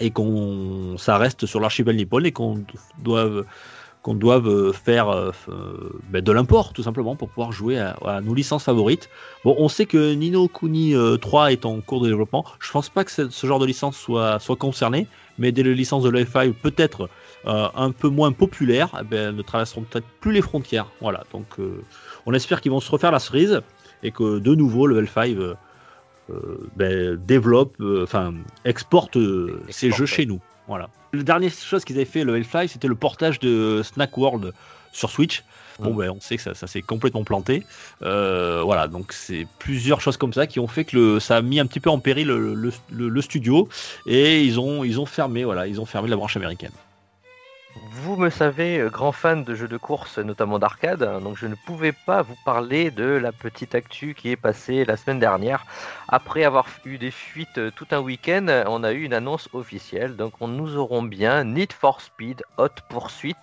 [0.00, 2.64] et qu'on ça reste sur l'archipel nippon et qu'on
[2.98, 3.44] doive
[4.06, 8.20] qu'on doive euh, faire euh, euh, ben, de l'import tout simplement pour pouvoir jouer à,
[8.20, 9.10] nos licences favorites.
[9.42, 12.44] Bon, on sait que Nino Kuni 3 est en cours de développement.
[12.60, 16.10] Je pense pas que ce, genre de licence soit, soit concerné, mais des licences de
[16.10, 17.10] l'I5 peut-être
[17.46, 20.86] un peu moins populaires, eh ben, ne traverseront peut-être plus les frontières.
[21.00, 21.56] Voilà, donc
[22.26, 23.60] on espère qu'ils vont se refaire la cerise
[24.04, 25.56] et que de nouveau le L5
[26.76, 29.18] ben, développe, enfin exporte
[29.70, 30.40] ces jeux chez nous.
[30.68, 30.88] Voilà.
[31.12, 34.52] La dernière chose qu'ils avaient fait, le Hellfly, c'était le portage de Snack World
[34.92, 35.44] sur Switch.
[35.78, 37.62] Bon, ben, on sait que ça, s'est complètement planté.
[38.02, 41.42] Euh, voilà, donc c'est plusieurs choses comme ça qui ont fait que le, ça a
[41.42, 43.68] mis un petit peu en péril le, le, studio
[44.06, 46.72] et ils ont, ils ont fermé, voilà, ils ont fermé la branche américaine.
[47.90, 51.46] Vous me savez, euh, grand fan de jeux de course, notamment d'arcade, hein, donc je
[51.46, 55.66] ne pouvais pas vous parler de la petite actu qui est passée la semaine dernière.
[56.08, 60.16] Après avoir eu des fuites euh, tout un week-end, on a eu une annonce officielle.
[60.16, 63.36] Donc on, nous aurons bien Need for Speed Hot Pursuit,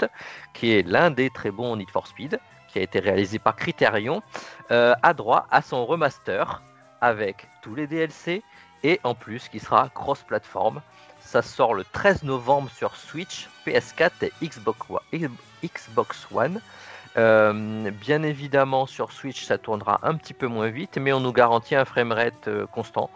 [0.54, 4.24] qui est l'un des très bons Need for Speed, qui a été réalisé par Criterion,
[4.72, 6.64] euh, a droit à son remaster
[7.02, 8.42] avec tous les DLC
[8.84, 10.82] et en plus qui sera cross-platform.
[11.34, 14.32] Ça sort le 13 novembre sur Switch, PS4 et
[15.64, 16.62] Xbox One.
[17.18, 21.34] Euh, bien évidemment, sur Switch, ça tournera un petit peu moins vite, mais on nous
[21.34, 23.10] garantit un framerate euh, constant.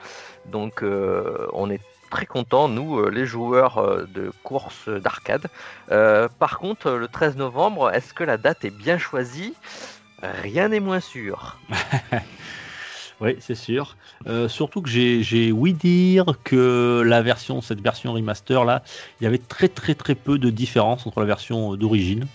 [0.47, 5.45] Donc, euh, on est très content, nous, les joueurs de course d'arcade.
[5.87, 9.53] par contre, le 13 novembre, est-ce que la date est bien choisie?
[10.23, 11.59] Rien n'est moins sûr.
[13.19, 13.97] Oui, c'est sûr.
[14.27, 18.83] Euh, surtout que j'ai oui dire que la version, cette version remaster là,
[19.19, 22.27] il y avait très très très peu de différence entre la version d'origine.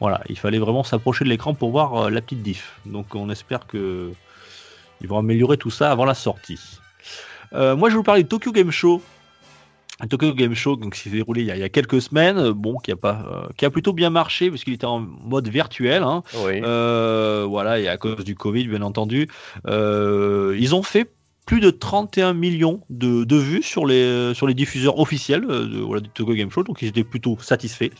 [0.00, 2.80] Voilà, il fallait vraiment s'approcher de l'écran pour voir euh, la petite diff.
[2.86, 4.10] Donc on espère que
[5.02, 6.60] ils vont améliorer tout ça avant la sortie.
[7.52, 9.02] Euh, moi je vais vous parler de Tokyo Game Show
[10.02, 12.76] un Tokyo Game Show donc, qui s'est déroulé il y, a, quelques semaines, euh, bon,
[12.78, 16.02] qui a, pas, euh, qui a plutôt bien marché puisqu'il était en mode virtuel.
[16.02, 16.22] Hein.
[16.34, 19.28] Euh, voilà, et à cause du Covid, bien entendu.
[19.66, 21.08] ils ont fait
[21.44, 26.00] plus de 31 millions de, de, vues sur les, sur les diffuseurs officiels de, voilà,
[26.00, 27.90] du Tokyo Game Show, donc ils étaient plutôt satisfaits.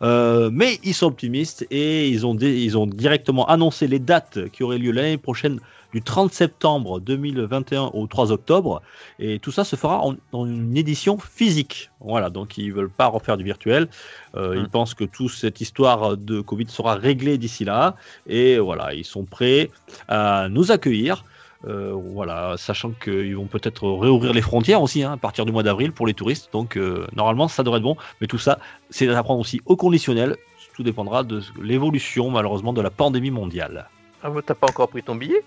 [0.00, 4.78] mais ils sont optimistes et ils ont, ils ont directement annoncé les dates qui auraient
[4.78, 5.60] lieu l'année prochaine
[5.92, 8.82] du 30 septembre 2021 au 3 octobre.
[9.18, 11.90] Et tout ça se fera en, une édition physique.
[12.00, 13.88] Voilà, donc ils veulent pas refaire du virtuel.
[14.36, 14.68] Euh, Ils hmm.
[14.68, 17.96] pensent que toute cette histoire de Covid sera réglée d'ici là.
[18.26, 19.70] Et voilà, ils sont prêts
[20.08, 21.24] à nous accueillir.
[21.66, 25.62] Euh, voilà, sachant qu'ils vont peut-être réouvrir les frontières aussi hein, à partir du mois
[25.62, 26.50] d'avril pour les touristes.
[26.52, 27.96] Donc euh, normalement, ça devrait être bon.
[28.20, 30.36] Mais tout ça, c'est à prendre aussi au conditionnel.
[30.74, 33.88] Tout dépendra de l'évolution malheureusement de la pandémie mondiale.
[34.22, 35.42] Ah, mais t'as pas encore pris ton billet?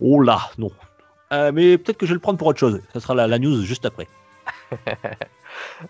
[0.00, 0.70] Oh là, non.
[1.32, 2.80] Euh, mais peut-être que je vais le prendre pour autre chose.
[2.92, 4.08] Ça sera la, la news juste après.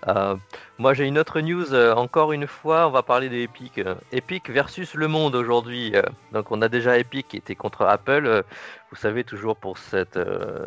[0.08, 0.36] Euh,
[0.78, 3.80] moi j'ai une autre news, euh, encore une fois, on va parler des Epic.
[4.10, 5.92] Epic versus le monde aujourd'hui.
[6.32, 8.42] Donc on a déjà Epic qui était contre Apple,
[8.90, 10.66] vous savez toujours pour cette euh,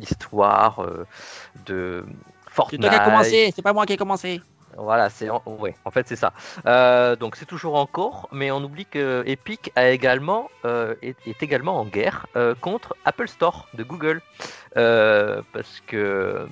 [0.00, 1.06] histoire euh,
[1.66, 2.04] de
[2.46, 2.80] C'est Fortnite.
[2.80, 4.40] toi qui as commencé, c'est pas moi qui ai commencé.
[4.76, 5.42] Voilà, c'est en...
[5.46, 6.32] ouais, en fait c'est ça.
[6.66, 11.16] Euh, donc c'est toujours en cours, mais on oublie que Epic a également euh, est,
[11.42, 14.20] également en guerre euh, contre Apple Store de Google,
[14.74, 16.46] parce que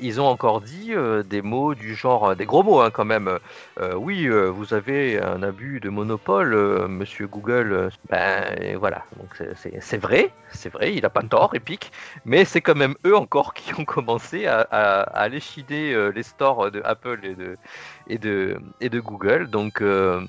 [0.00, 0.92] ils ont encore dit
[1.26, 3.38] des mots du genre, des gros mots hein, quand même.
[3.96, 6.54] Oui, vous avez un abus de monopole,
[6.88, 7.90] Monsieur Google.
[8.10, 11.92] Ben voilà, donc c'est- vrai, c'est vrai, il a pas tort, Epic,
[12.24, 16.80] mais c'est quand même eux encore qui ont commencé à, à, à les stores de
[16.84, 17.57] Apple et de
[18.08, 19.48] et de, Google.
[19.48, 20.20] Donc, euh,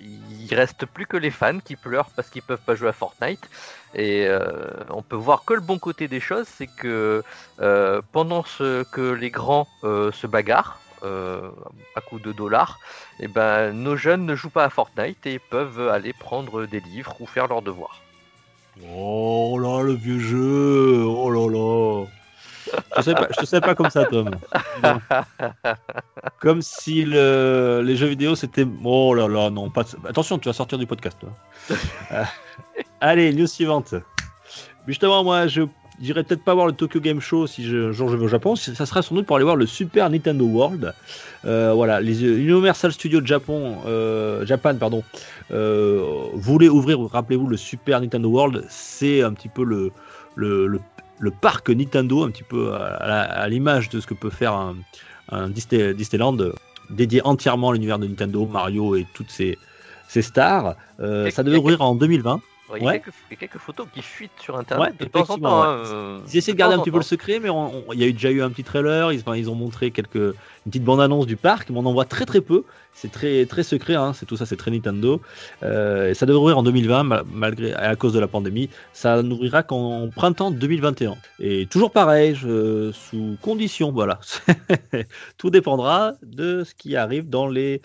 [0.00, 3.48] il reste plus que les fans qui pleurent parce qu'ils peuvent pas jouer à Fortnite.
[3.94, 7.22] Et euh, on peut voir que le bon côté des choses, c'est que
[7.60, 12.78] euh, pendant ce que les grands se bagarrent à coup de dollars,
[13.18, 17.16] et ben nos jeunes ne jouent pas à Fortnite et peuvent aller prendre des livres
[17.20, 18.00] ou faire leurs devoirs.
[18.94, 21.04] Oh là, le vieux jeu.
[21.04, 22.06] Oh là là.
[22.98, 24.30] Je je te savais pas comme ça, Tom.
[26.40, 28.66] Comme si le- les jeux vidéo c'était.
[28.84, 29.84] Oh là là, non, pas.
[30.08, 31.18] Attention, tu vas sortir du podcast.
[32.12, 32.24] Euh,
[33.00, 33.94] Allez, news suivante.
[34.86, 35.62] Justement, moi, je
[36.00, 38.56] j'irai peut-être pas voir le Tokyo Game Show si je, jour je vais au Japon.
[38.56, 40.92] Ça sera sans doute pour aller voir le Super Nintendo World.
[41.44, 45.02] Euh, voilà, les Universal Studios de Japon, euh, Japan, pardon,
[45.50, 48.64] voulaient ouvrir, rappelez-vous, le Super Nintendo World.
[48.68, 49.92] C'est un petit peu le,
[50.34, 50.80] le,
[51.18, 54.76] le parc Nintendo, un petit peu à, l'image de ce que peut faire un,
[55.30, 56.52] un Disney- Disneyland euh,
[56.90, 59.58] dédié entièrement à l'univers de Nintendo, Mario et toutes ces
[60.08, 60.76] stars.
[61.00, 62.40] Euh, ça devait ouvrir en 2020.
[62.76, 63.00] Il y a Ouais.
[63.00, 65.60] quelques, il y a quelques photos qui fuitent sur internet Ouais, de temps en temps.
[65.62, 65.66] ouais.
[65.92, 67.48] euh, Ils essaient de garder un petit peu le secret, mais
[67.92, 69.12] il y a eu déjà eu un petit trailer.
[69.12, 70.14] Ils, enfin, ils ont montré quelques
[70.64, 72.64] une petite bande annonce du parc, mais on en voit très très peu.
[72.94, 73.94] C'est très très secret.
[73.94, 75.20] Hein, c'est tout ça, c'est très Nintendo.
[75.62, 78.68] Euh, et ça devrait ouvrir en 2020, ma- malgré à cause de la pandémie.
[78.92, 81.16] Ça n'ouvrira qu'en printemps 2021.
[81.40, 83.90] Et toujours pareil, je- sous condition.
[83.92, 84.20] Voilà.
[85.38, 87.80] tout dépendra de ce qui arrive dans les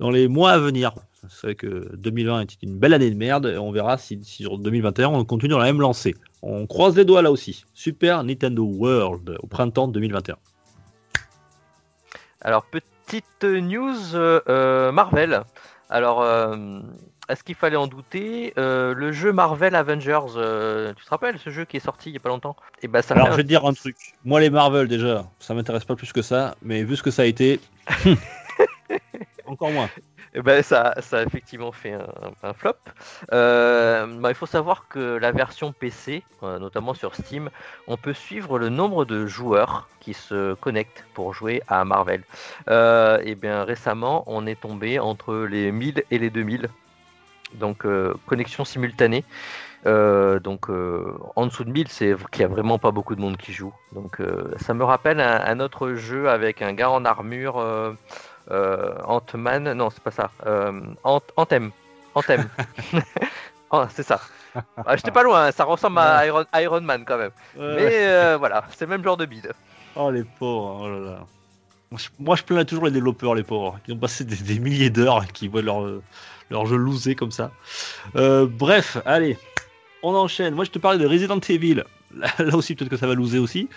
[0.00, 0.92] dans les mois à venir.
[1.28, 3.46] C'est vrai que 2020 était une belle année de merde.
[3.46, 6.14] Et on verra si, si sur 2021 on continue dans la même lancée.
[6.42, 7.64] On croise les doigts là aussi.
[7.74, 10.36] Super Nintendo World au printemps 2021.
[12.40, 15.42] Alors, petite news euh, euh, Marvel.
[15.88, 16.80] Alors, euh,
[17.28, 18.52] est-ce qu'il fallait en douter?
[18.58, 20.26] Euh, Le jeu Marvel Avengers,
[20.96, 22.56] tu te rappelles ce jeu qui est sorti il y a pas longtemps?
[22.82, 23.96] Et ben, ça Alors fait je vais te dire un truc.
[24.24, 26.56] Moi les Marvel déjà, ça m'intéresse pas plus que ça.
[26.62, 27.60] Mais vu ce que ça a été,
[29.46, 29.88] encore moins.
[30.34, 31.92] Eh ben, ça, ça a effectivement fait
[32.42, 32.72] un, flop.
[33.32, 37.50] Euh, bah, il faut savoir que la version PC, euh, notamment sur Steam,
[37.86, 42.22] on peut suivre le nombre de joueurs qui se connectent pour jouer à Marvel.
[42.70, 46.68] Euh, et bien récemment, on est tombé entre les 1000 et les 2000.
[47.54, 47.86] Donc
[48.26, 49.24] connexion simultanée.
[49.84, 53.52] Donc en dessous de 1000, c'est qu'il y a vraiment pas beaucoup de monde qui
[53.52, 53.74] joue.
[53.92, 57.62] Donc euh, ça me rappelle un autre jeu avec un gars en armure.
[58.50, 60.30] Euh, Ant-Man, non, c'est pas ça.
[60.46, 61.70] Euh, Ant- Anthem.
[62.14, 62.48] Anthem.
[63.74, 64.20] Oh, c'est ça.
[64.84, 67.30] Ah, J'étais pas loin, hein, ça ressemble à Iron, Iron Man quand même.
[67.56, 67.74] Ouais.
[67.76, 69.50] Mais euh, voilà, c'est le même genre de bide.
[69.96, 71.26] Oh les pauvres, oh là là.
[72.18, 75.26] Moi, je- plains toujours les développeurs, les pauvres, qui ont passé des, des milliers d'heures,
[75.32, 75.86] qui voient leur,
[76.50, 77.50] leur jeu loser comme ça.
[78.14, 79.38] Euh, bref, allez,
[80.02, 80.54] on enchaîne.
[80.54, 81.84] Moi je te parlais de Resident Evil.
[82.14, 83.70] Là, là aussi, peut-être que ça va loser aussi.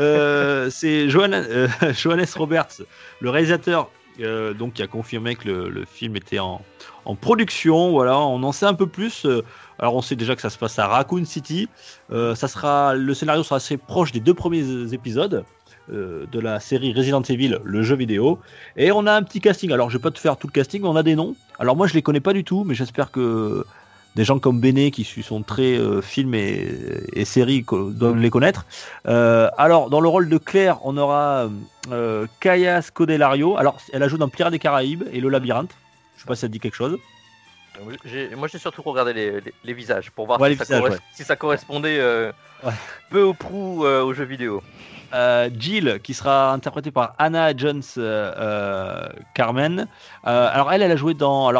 [0.00, 2.80] Euh, c'est Johannes, euh, Johannes Roberts,
[3.20, 3.90] le réalisateur,
[4.20, 6.60] euh, donc qui a confirmé que le, film était en,
[7.20, 7.90] production.
[7.90, 9.24] Voilà, on en sait un peu plus.
[9.24, 9.42] Euh,
[9.78, 11.68] Alors on sait déjà que ça se passe à Raccoon City.
[12.10, 15.44] Euh, ça sera, le scénario sera assez proche des deux premiers épisodes
[15.88, 18.38] de la série Resident Evil, le jeu vidéo.
[18.76, 19.72] Et on a un petit casting.
[19.72, 21.34] Alors je vais pas te faire tout le casting, mais on a des noms.
[21.58, 23.66] Alors moi je les connais pas du tout, mais j'espère que
[24.14, 26.66] des gens comme Bene qui sont très euh, films et,
[27.14, 28.66] et séries doivent les connaître.
[29.06, 31.48] Euh, alors dans le rôle de Claire, on aura
[31.90, 33.56] euh, Kaya Scodelario.
[33.56, 35.74] Alors elle a joué dans Pirates des Caraïbes et Le Labyrinthe.
[36.16, 36.98] Je sais pas si ça te dit quelque chose.
[38.04, 40.80] J'ai- Moi j'ai surtout regardé les, les- les visages pour voir Ouais, si, ça visages,
[40.82, 40.98] corres- ouais.
[41.14, 42.30] si ça correspondait euh,
[42.62, 42.72] Ouais.
[43.10, 44.62] peu ou prou euh, aux jeux vidéo.
[45.14, 47.82] Euh, Jill, qui sera interprétée par Anna Jones
[49.34, 49.86] Carmen.
[50.24, 51.50] Alors elle, a joué dans,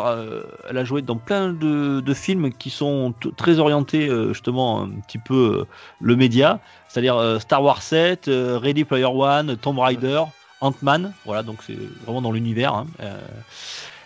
[1.25, 5.67] plein de, films qui sont très orientés euh, justement un petit peu euh,
[6.01, 10.23] le média, c'est-à-dire Star Wars 7, euh, Ready Player One, Tomb Raider,
[10.61, 11.13] Ant-Man.
[11.25, 12.75] Voilà, donc c'est vraiment dans l'univers.
[12.75, 12.87] hein.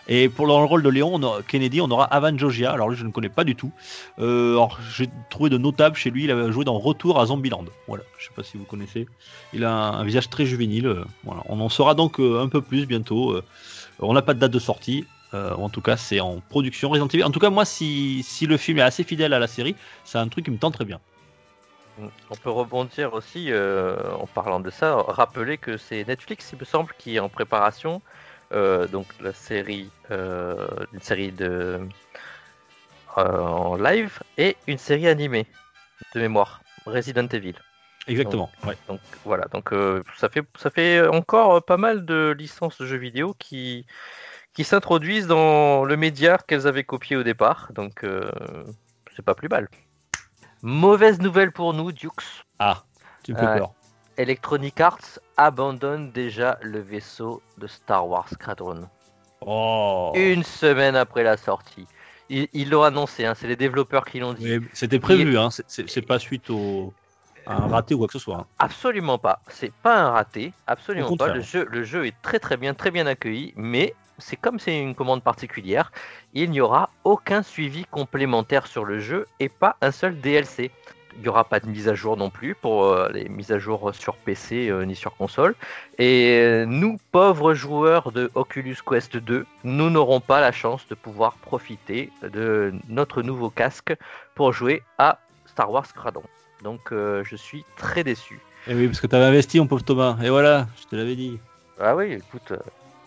[0.09, 2.71] Et pour le rôle de Léon Kennedy, on aura Avan Jogia.
[2.71, 3.71] Alors lui, je ne connais pas du tout.
[4.19, 6.23] Euh, alors j'ai trouvé de notables chez lui.
[6.23, 7.65] Il avait joué dans Retour à Zombieland.
[7.87, 9.05] Voilà, je sais pas si vous connaissez.
[9.53, 10.87] Il a un, visage très juvénile.
[10.87, 13.41] euh, voilà, on en saura donc euh, un peu plus bientôt.
[13.99, 15.05] on n'a pas de date de sortie.
[15.33, 16.91] en tout cas, c'est en production.
[16.91, 20.19] En tout cas, moi, si, si le film est assez fidèle à la série, c'est
[20.19, 21.01] un truc qui me tente très bien.
[22.29, 26.93] On peut rebondir aussi en parlant de ça, rappeler que c'est Netflix, il me semble,
[26.97, 28.01] qui est en préparation.
[28.51, 31.79] Euh, donc la série, euh, une série de
[33.17, 35.47] euh, en live et une série animée
[36.13, 37.55] de mémoire, Resident Evil.
[38.07, 38.49] Exactement.
[38.65, 38.77] ouais.
[38.87, 42.97] Donc voilà, donc euh, ça fait ça fait encore pas mal de licences de jeux
[42.97, 43.85] vidéo qui
[44.53, 47.69] qui s'introduisent dans le média qu'elles avaient copié au départ.
[47.73, 48.31] Donc euh,
[49.15, 49.67] c'est pas plus mal.
[50.61, 52.45] Mauvaise nouvelle pour nous, Dukes.
[52.59, 52.83] Ah,
[53.23, 53.73] tu me fais peur.
[54.17, 58.87] Electronic Arts abandonne déjà le vaisseau de Star Wars Squadron.
[59.41, 60.11] Oh.
[60.15, 61.85] Une semaine après la sortie.
[62.29, 64.59] Ils l'ont annoncé, hein, c'est les développeurs qui l'ont dit.
[64.73, 65.49] C'était prévu, hein.
[65.51, 66.93] c'est- pas suite au
[67.45, 68.35] à un raté ou quoi que ce soit.
[68.39, 68.45] hein.
[68.59, 69.39] Absolument pas.
[69.47, 70.51] C'est pas un raté.
[70.65, 71.33] Absolument pas.
[71.33, 73.53] Le jeu, le jeu est très très bien, très bien accueilli.
[73.55, 75.91] Mais c'est comme c'est une commande particulière,
[76.33, 80.71] il n'y aura aucun suivi complémentaire sur le jeu et pas un seul DLC.
[81.17, 83.59] Il n'y aura pas de mise à jour non plus pour euh, les mises à
[83.59, 85.55] jour sur PC euh, ni sur console.
[85.97, 91.33] Et nous, pauvres joueurs de Oculus Quest 2, nous n'aurons pas la chance de pouvoir
[91.33, 93.95] profiter de notre nouveau casque
[94.35, 96.23] pour jouer à Star Wars Squadron.
[96.63, 98.39] Donc euh, je suis très déçu.
[98.67, 100.17] Et oui, parce que tu avais investi, mon pauvre Thomas.
[100.23, 101.39] Et voilà, je te l'avais dit.
[101.79, 102.57] Ah oui, écoute, euh,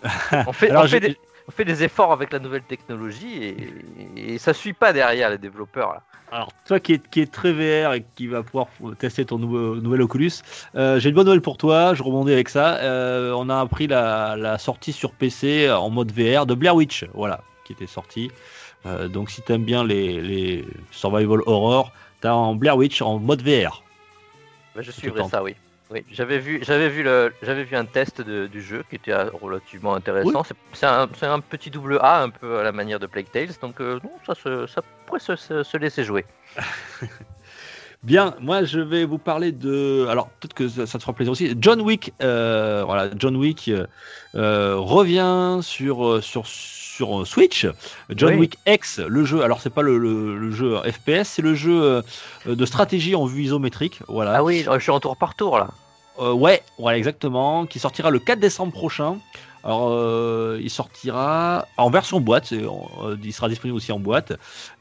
[0.46, 1.18] on, fait, Alors, on, fait des,
[1.51, 5.38] on fait des efforts avec la nouvelle technologie et, et ça suit pas derrière les
[5.38, 5.94] développeurs.
[5.94, 6.03] Là.
[6.30, 8.68] Alors, toi qui est, qui est très VR et qui va pouvoir
[9.01, 10.30] tester ton nouveau, nouvel Oculus,
[10.76, 11.92] euh, j'ai une bonne nouvelle pour toi.
[11.94, 12.76] Je rebondis avec ça.
[12.76, 17.05] Euh, on a appris la, la sortie sur PC en mode VR de Blair Witch,
[17.14, 18.30] voilà, qui était sortie.
[18.86, 21.90] Euh, donc, si t'aimes bien les, les survival horror,
[22.20, 23.82] t'as en Blair Witch en mode VR.
[24.76, 25.57] Bah, je suivrai ça, oui.
[25.93, 29.11] Oui, j'avais vu, j'avais vu le, j'avais vu un test de- du jeu qui était
[29.12, 30.45] euh, relativement intéressant.
[30.45, 33.28] C'est- C'est un, c'est un petit double A, un peu à la manière de Plague
[33.32, 36.24] Tales, donc euh, non, ça, se- ça pourrait se, se- se laisser jouer.
[38.03, 40.07] Bien, moi je vais vous parler de.
[40.09, 41.55] Alors peut-être que ça, ça te fera plaisir aussi.
[41.61, 43.70] John Wick, euh, voilà, John Wick
[44.34, 46.47] euh, revient sur sur
[47.01, 47.66] sur euh, Switch.
[48.14, 48.40] John Oui.
[48.40, 49.42] Wick X, le jeu.
[49.42, 52.03] Alors c'est pas le, le- le jeu FPS, c'est le jeu euh,
[52.55, 54.01] de stratégie en vue isométrique.
[54.09, 54.32] Voilà.
[54.36, 55.68] Ah oui, je suis en tour par tour là.
[56.18, 59.16] Euh, ouais, voilà exactement, qui sortira le 4 décembre prochain.
[59.64, 64.32] Alors, euh, il sortira en version boîte, euh, il sera disponible aussi en boîte.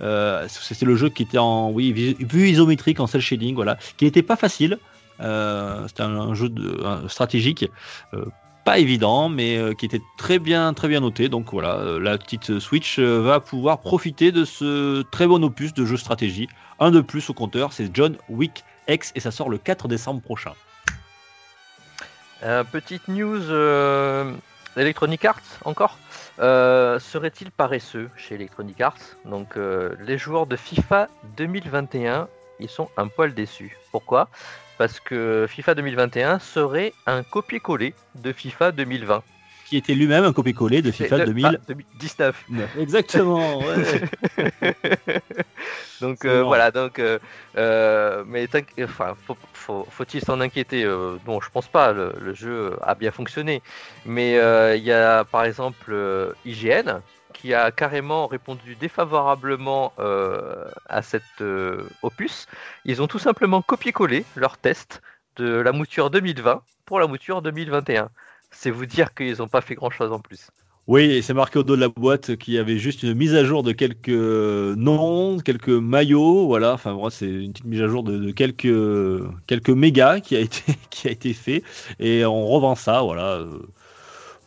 [0.02, 4.06] Euh, C'était le jeu qui était en oui, vue isométrique, en cel shading, voilà, qui
[4.06, 4.78] n'était pas facile.
[5.22, 7.66] Euh, C'était un, un jeu de, un stratégique,
[8.14, 8.24] euh,
[8.70, 11.28] pas évident, mais euh, qui était très bien, très bien noté.
[11.28, 15.74] Donc voilà, euh, la petite Switch euh, va pouvoir profiter de ce très bon opus
[15.74, 16.48] de jeu stratégie.
[16.80, 20.22] Un de plus au compteur, c'est John Wick X et ça sort le 4 décembre
[20.22, 20.54] prochain.
[22.72, 23.42] Petite news
[24.78, 25.98] Electronic Arts encore.
[26.38, 29.18] Serait-il paresseux chez Electronic Arts?
[29.26, 29.58] Donc
[30.00, 32.28] les joueurs de FIFA 2021,
[32.60, 33.76] ils sont un poil déçus.
[33.92, 34.30] Pourquoi?
[34.80, 39.22] Parce que FIFA 2021 serait un copier-coller de FIFA 2020.
[39.66, 41.46] qui était lui-même un copier-coller de FIFA De- 2000.
[41.46, 42.46] ah, 2019.
[42.80, 43.76] Exactement, ouais.
[46.02, 47.20] Donc euh, voilà, donc euh,
[47.58, 48.48] euh, mais
[48.84, 51.92] enfin, faut, faut, faut-il s'en inquiéter euh, Non, je pense pas.
[51.92, 53.62] Le, le jeu a bien fonctionné,
[54.06, 54.36] mais
[54.78, 55.94] il y a par exemple
[56.46, 57.02] IGN
[57.34, 62.48] qui a carrément répondu défavorablement euh, à cette euh, opus.
[62.86, 65.02] Ils ont tout simplement copié-collé leur test
[65.36, 68.10] de la mouture 2020 pour la mouture 2021.
[68.52, 70.50] C'est vous dire qu'ils n'ont pas fait grand-chose en plus.
[70.88, 73.36] Oui, et c'est marqué au dos de la boîte qu'il y avait juste une mise
[73.36, 76.74] à jour de quelques noms, quelques maillots, voilà.
[76.74, 80.40] Enfin, voilà, c'est une petite mise à jour de, de quelques quelques mégas qui a
[80.40, 81.62] été qui a été fait
[82.00, 83.60] et on revend ça, voilà, euh,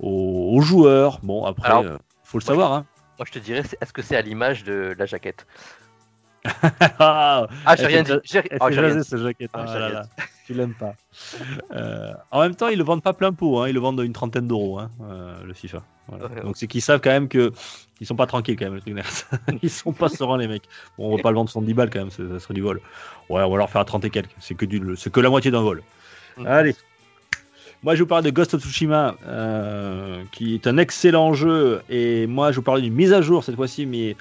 [0.01, 1.20] aux, aux joueurs.
[1.22, 1.97] Bon, après, Alors, euh,
[2.33, 2.87] faut le savoir, hein.
[3.18, 5.47] Moi, je te dirais, est-ce que c'est à l'image de la jaquette
[6.99, 8.12] Ah, Ah, j'ai rien dit.
[8.24, 9.51] J'ai oh, rien cette jaquette.
[9.53, 10.03] Ah, Ah là là,
[10.47, 10.95] tu l'aimes pas.
[11.72, 13.68] Euh, en même temps, ils le vendent pas plein pot, hein.
[13.68, 15.83] ils le vendent à une trentaine d'euros, hein, euh, le FIFA.
[16.09, 16.41] Voilà.
[16.41, 17.53] Donc c'est qu'ils savent quand même que
[18.01, 19.03] ils sont pas tranquilles quand même, le
[19.62, 20.64] ils sont pas sereins les mecs.
[20.99, 22.80] Bon, on va pas le vendre 70 balles quand même, ça ça serait du vol.
[23.28, 24.35] Ouais, on va leur faire à 30 et quelques.
[24.41, 25.83] C'est que du, c'est que la moitié d'un vol.
[26.39, 26.47] Mm.
[26.47, 26.76] Allez.
[27.85, 31.83] Moi, je vous parle de Ghost of Tsushima, euh, qui est un excellent jeu.
[31.91, 34.14] Et moi, je vous parle d'une mise à jour cette fois-ci, mais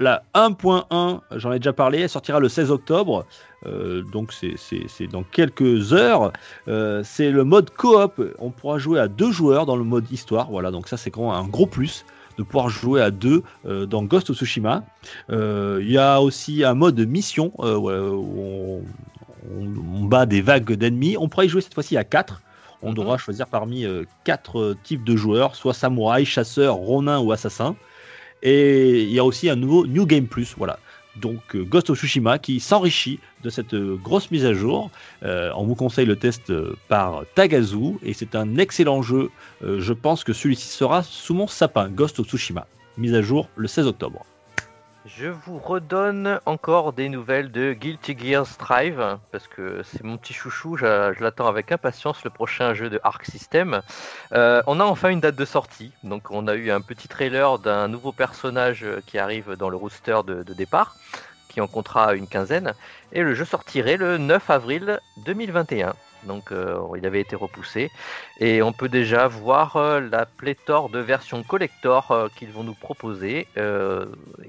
[0.00, 3.26] la 1.1, j'en ai déjà parlé, elle sortira le 16 octobre.
[3.64, 6.32] Euh, donc c'est dans quelques heures.
[6.66, 8.20] Euh, c'est le mode coop.
[8.40, 10.50] On pourra jouer à deux joueurs dans le mode histoire.
[10.50, 12.04] Voilà, donc ça c'est un gros plus
[12.38, 14.82] de pouvoir jouer à deux dans Ghost of Tsushima.
[15.28, 18.82] Il y a aussi un mode mission où on,
[19.60, 21.16] on, bat des vagues d'ennemis.
[21.16, 22.42] On pourra y jouer cette fois-ci à 4
[22.82, 22.96] on mhm.
[22.96, 23.86] devra choisir parmi
[24.24, 27.76] quatre types de joueurs, soit samouraï, chasseur, ronin ou assassin.
[28.42, 30.78] Et il y a aussi un nouveau New Game Plus, voilà.
[31.16, 34.90] Donc euh, Ghost of Tsushima qui s'enrichit de cette euh, grosse mise à jour.
[35.22, 36.52] Euh, on vous conseille le test
[36.88, 39.30] par Tagazu et c'est un excellent jeu.
[39.62, 42.66] je pense que celui-ci sera sous mon sapin, Ghost of Tsushima.
[42.96, 44.24] Mise à jour le 16 octobre.
[45.06, 50.34] Je vous redonne encore des nouvelles de Guilty Gear Strive, parce que c'est mon petit
[50.34, 53.80] chouchou, je, l'attends avec impatience, le prochain jeu de Arc System.
[54.32, 57.58] Euh, on a enfin une date de sortie, donc on a eu un petit trailer
[57.58, 60.96] d'un nouveau personnage qui arrive dans le rooster de, de départ,
[61.48, 62.74] qui en comptera une quinzaine,
[63.12, 65.94] et le jeu sortirait le 9 avril 2021
[66.24, 67.90] donc euh, il avait été repoussé.
[68.38, 72.74] Et on peut déjà voir euh, la pléthore de versions collector euh, qu'ils vont nous
[72.74, 73.46] proposer.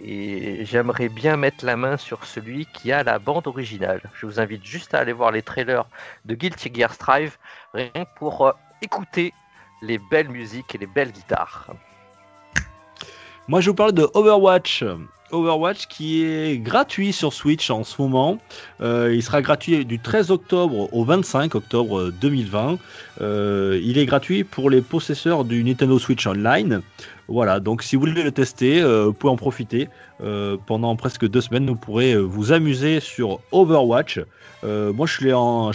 [0.03, 4.01] et j'aimerais bien mettre la main sur celui qui a la bande originale.
[4.13, 5.85] Je vous invite juste à aller voir les trailers
[6.25, 7.37] de Guilty Gear Strive,
[7.73, 9.33] rien pour écouter
[9.81, 11.67] les belles musiques et les belles guitares.
[13.47, 14.83] Moi je vous parle de Overwatch.
[15.31, 18.37] Overwatch qui est gratuit sur Switch en ce moment.
[18.81, 22.77] Euh, il sera gratuit du 13 octobre au 25 octobre 2020.
[23.21, 26.81] Euh, il est gratuit pour les possesseurs du Nintendo Switch Online.
[27.27, 29.89] Voilà, donc si vous voulez le tester, euh, vous pouvez en profiter.
[30.67, 34.19] pendant presque deux semaines, vous pourrez vous amuser sur Overwatch.
[34.63, 35.23] moi, je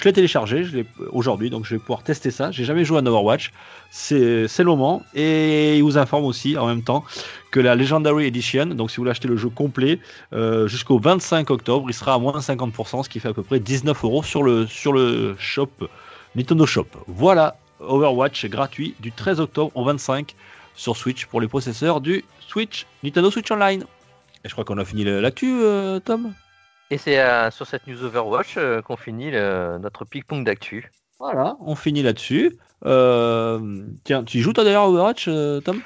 [0.05, 2.53] l'ai, téléchargé aujourd'hui, donc je vais pouvoir tester ça.
[2.53, 3.51] J'ai jamais joué à Overwatch.
[3.91, 5.03] C'est, le moment.
[5.15, 7.05] Et il vous informe aussi en même temps
[7.51, 9.99] que la Legendary Edition, donc si vous voulez acheter le jeu complet,
[10.33, 13.61] euh, jusqu'au 25 octobre, il sera à moins 50%, ce qui fait à peu près
[13.61, 15.71] 19 euros sur le, sur le shop,
[16.35, 16.87] Nintendo Shop.
[17.07, 20.35] Voilà, Overwatch gratuit du 13 octobre au 25
[20.77, 23.85] sur Switch pour les possesseurs du Switch, Nintendo Switch Online.
[24.45, 26.33] Et je crois qu'on a fini l'actu, euh, Tom
[26.91, 30.93] Et c'est euh, sur cette news Overwatch qu'on finit notre ping-pong d'actu.
[31.19, 32.57] Voilà, on finit là-dessus.
[32.83, 35.29] tiens, tu joues toi d'ailleurs Overwatch,
[35.65, 35.83] Tom?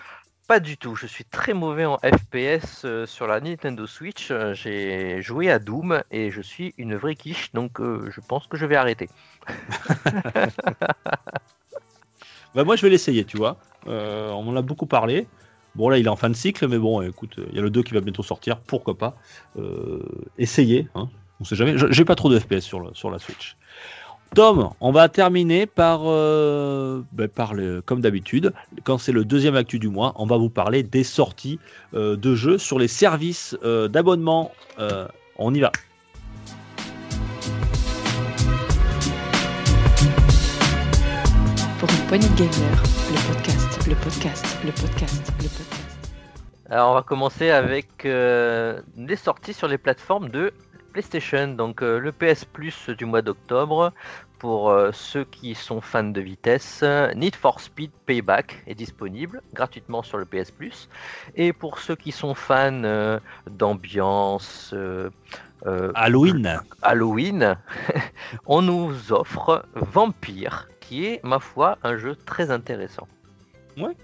[0.51, 0.97] Pas du tout.
[0.97, 4.33] Je suis très mauvais en FPS euh, sur la Nintendo Switch.
[4.33, 8.49] Euh, j'ai joué à Doom et je suis une vraie quiche, donc euh, je pense
[8.49, 9.09] que je vais arrêter.
[12.55, 13.57] bah moi je vais l'essayer, tu vois.
[13.87, 15.27] on en a beaucoup parlé.
[15.77, 17.71] Bon là il est en fin de cycle, mais bon écoute, il y a le
[17.71, 19.17] 2 qui va bientôt sortir, pourquoi pas.
[20.39, 21.09] essayer, hein.
[21.41, 21.75] on sait jamais.
[21.77, 23.57] J'ai pas trop de FPS sur, la Switch.
[24.35, 28.53] Tom, on va terminer par, euh, ben, par le, comme d'habitude,
[28.85, 31.59] quand c'est le deuxième actu du mois, on va vous parler des sorties
[31.95, 34.53] euh, de jeux sur les services euh, d'abonnement.
[35.37, 35.73] on y va.
[42.11, 42.83] De gamer,
[43.13, 46.11] le podcast, le podcast, le podcast, le podcast.
[46.69, 50.53] Alors on va commencer avec les sorties sur les plateformes de
[50.93, 53.93] PlayStation, donc euh, le PS Plus du mois d'octobre.
[54.41, 56.83] Pour euh, ceux qui sont fans de vitesse,
[57.15, 60.89] Need for Speed Payback est disponible gratuitement sur le PS Plus.
[61.37, 64.75] Et pour ceux qui sont fans euh, d'ambiance,
[65.95, 67.57] Halloween, Halloween
[68.47, 73.07] on nous offre Vampire, qui est, ma foi, un jeu très intéressant.
[73.77, 73.95] Ouais.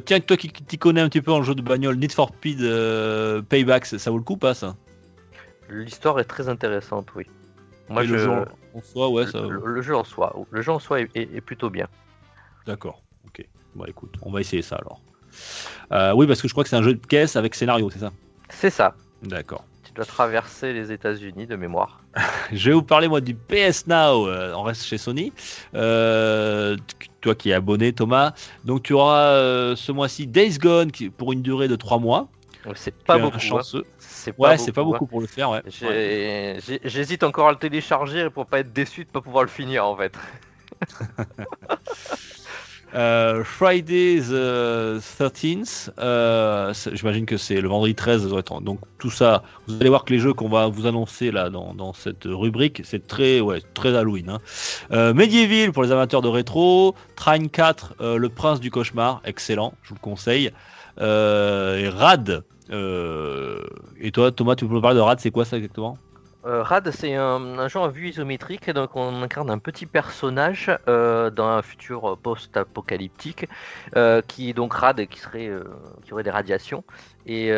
[0.00, 2.60] tiens, toi qui t'y connais un petit peu en jeu de bagnole, Need for Speed
[3.50, 4.74] Payback, ça vaut le coup pas ça?
[5.68, 7.26] L'histoire est très intéressante, oui.
[7.90, 8.12] Moi, je...
[8.12, 8.30] le jeu
[8.74, 9.42] en soi, ouais, ça...
[9.42, 11.88] le, jeu en soi, le jeu en soi est, plutôt bien.
[12.64, 13.46] D'accord, ok.
[13.74, 15.02] Bon, écoute, on va essayer ça alors.
[15.92, 17.98] Euh, oui, parce que je crois que c'est un jeu de caisse avec scénario, c'est
[17.98, 18.12] ça?
[18.48, 18.94] C'est ça.
[19.22, 19.66] D'accord.
[19.88, 22.02] Tu dois traverser les États-Unis de mémoire.
[22.52, 24.28] je vais vous parler moi du PS Now.
[24.28, 25.32] Euh, on reste chez Sony.
[25.74, 26.76] Euh,
[27.20, 28.34] toi qui es abonné, Thomas.
[28.64, 32.28] Donc tu auras ce mois-ci Days Gone qui, pour une durée de 3 mois.
[32.74, 33.36] C'est pas beaucoup.
[33.36, 33.40] Hein.
[33.40, 33.84] Chanceux.
[34.36, 35.50] ouais, c'est pas beaucoup pour le faire.
[35.50, 35.62] Ouais.
[36.84, 39.96] J'hésite encore à le télécharger pour pas être déçu de pas pouvoir le finir en
[39.96, 40.14] fait.
[42.94, 48.28] euh, Friday the 13th, euh, j'imagine que c'est le vendredi 13.
[48.62, 51.92] Donc tout ça, vous allez voir que les jeux qu'on va vous annoncer là dans,
[51.92, 54.30] cette rubrique, c'est très, ouais, très Halloween.
[54.30, 54.38] Hein.
[54.92, 59.74] Euh, Medieval pour les amateurs de rétro, Train 4, euh, Le Prince du Cauchemar, excellent,
[59.82, 60.50] je vous le conseille.
[60.98, 65.96] et Rad et toi, Thomas, tu peux me parler de RAD, c'est quoi ça exactement?
[66.44, 70.70] Euh, Rad, c'est un, un jeu en vue isométrique, donc on incarne un petit personnage
[70.86, 73.46] euh, dans un futur post-apocalyptique,
[73.96, 75.50] euh, qui est donc Rad, qui serait,
[76.04, 76.84] qui aurait des radiations.
[77.26, 77.50] Et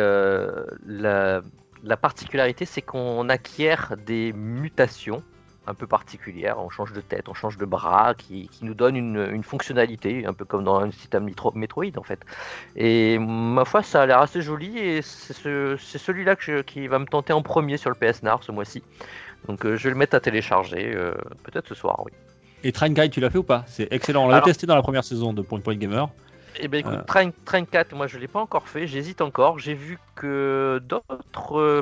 [1.83, 5.23] la particularité, c'est qu'on acquiert des mutations
[5.67, 6.57] un peu particulières.
[6.59, 10.25] On change de tête, on change de bras, qui, qui nous donne une, une fonctionnalité,
[10.25, 12.19] un peu comme dans un système Metro- Metroid en fait.
[12.75, 16.35] Et ma foi, ça a l'air assez joli, et c'est ce- celui-là
[16.65, 18.81] qui va me tenter en premier sur le PS Nord ce mois-ci.
[19.47, 22.11] Donc euh, je vais le mettre à télécharger, euh, peut-être ce soir, oui.
[22.63, 23.63] Et Train Guide, tu l'as fait ou pas?
[23.67, 24.25] C'est excellent.
[24.25, 26.09] On l'a Alors- testé dans la première saison de Point Point Gamer.
[26.59, 27.01] Eh bien écoute, Euh.
[27.07, 29.57] Train, Train 4, moi je l'ai pas encore fait, j'hésite encore.
[29.57, 31.81] J'ai vu que d'autres euh,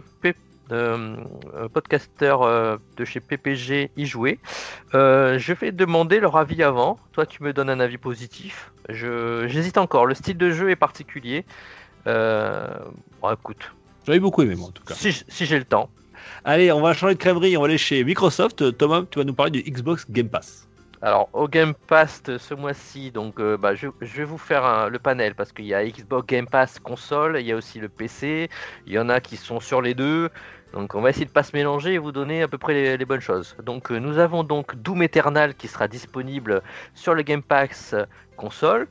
[0.72, 1.15] euh,
[1.55, 4.39] euh, podcasteurs euh, de chez PPG y jouaient.
[4.93, 6.97] Euh, je vais demander leur avis avant.
[7.13, 8.72] Toi, tu me donnes un avis positif.
[8.89, 10.05] J'hésite encore.
[10.05, 11.45] Le style de jeu est particulier.
[12.07, 12.67] Euh,
[13.22, 13.72] bon, écoute,
[14.05, 14.93] J'avais beaucoup aimé, moi, en tout cas.
[14.95, 15.89] si, j'ai le temps.
[16.45, 17.57] Allez, on va changer de crèverie.
[17.57, 18.78] On va aller chez Microsoft.
[18.78, 20.65] Thomas, tu vas nous parler du Xbox Game Pass.
[21.01, 24.89] Alors, au Game Pass ce mois-ci, donc euh, bah, je, je vais vous faire un-
[24.89, 27.88] le panel parce qu'il y a Xbox Game Pass console, il y a aussi le
[27.88, 28.49] PC,
[28.86, 30.30] il y en a qui sont sur les deux.
[30.74, 32.97] Donc, on va essayer de pas se mélanger et vous donner à peu près les,
[32.97, 33.55] les bonnes choses.
[33.63, 36.61] Donc, euh, nous avons donc Doom Eternal qui sera disponible
[36.93, 37.95] sur le Game Pass
[38.38, 38.88] console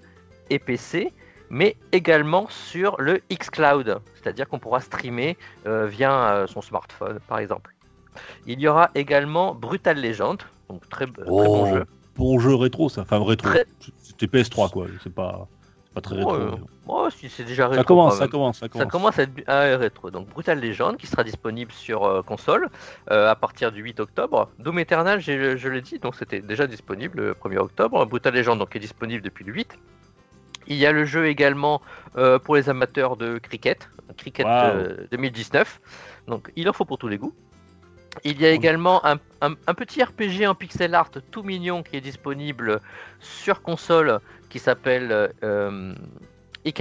[0.50, 1.12] et PC,
[1.50, 7.38] mais également sur le xCloud, c'est-à-dire qu'on pourra streamer euh, via euh, son smartphone, par
[7.38, 7.74] exemple.
[8.46, 11.84] Il y aura également Brutal Legend, donc très, très bon Oh, jeu.
[12.16, 13.02] Bon jeu rétro, ça.
[13.02, 13.48] Enfin, rétro.
[13.48, 13.66] Très-
[14.02, 14.86] C'était PS3, quoi.
[15.04, 15.46] C'est pas,
[15.94, 16.32] pas très rétro.
[16.36, 16.58] Ouais, mais-
[16.90, 17.80] Oh, si, c'est déjà rétro.
[17.82, 19.18] ça commence, ça commence, ça Ça commence.
[19.18, 20.10] à être à rétro.
[20.10, 22.68] Donc Brutal Legend qui sera disponible sur euh, console
[23.10, 24.50] euh, à partir du 8 octobre.
[24.58, 28.04] Doom Eternal, je l'ai dit, donc c'était déjà disponible le 1er octobre.
[28.06, 29.78] Brutal Legend donc est disponible depuis le 8.
[30.66, 31.80] Il y a le jeu également
[32.16, 34.52] euh, pour les amateurs de cricket, cricket Wow.
[34.52, 35.80] euh, 2019.
[36.26, 37.34] Donc il en faut pour tous les goûts.
[38.24, 39.18] Il y a également un,
[39.74, 42.80] petit RPG en pixel art tout mignon qui est disponible
[43.20, 45.94] sur console qui s'appelle euh,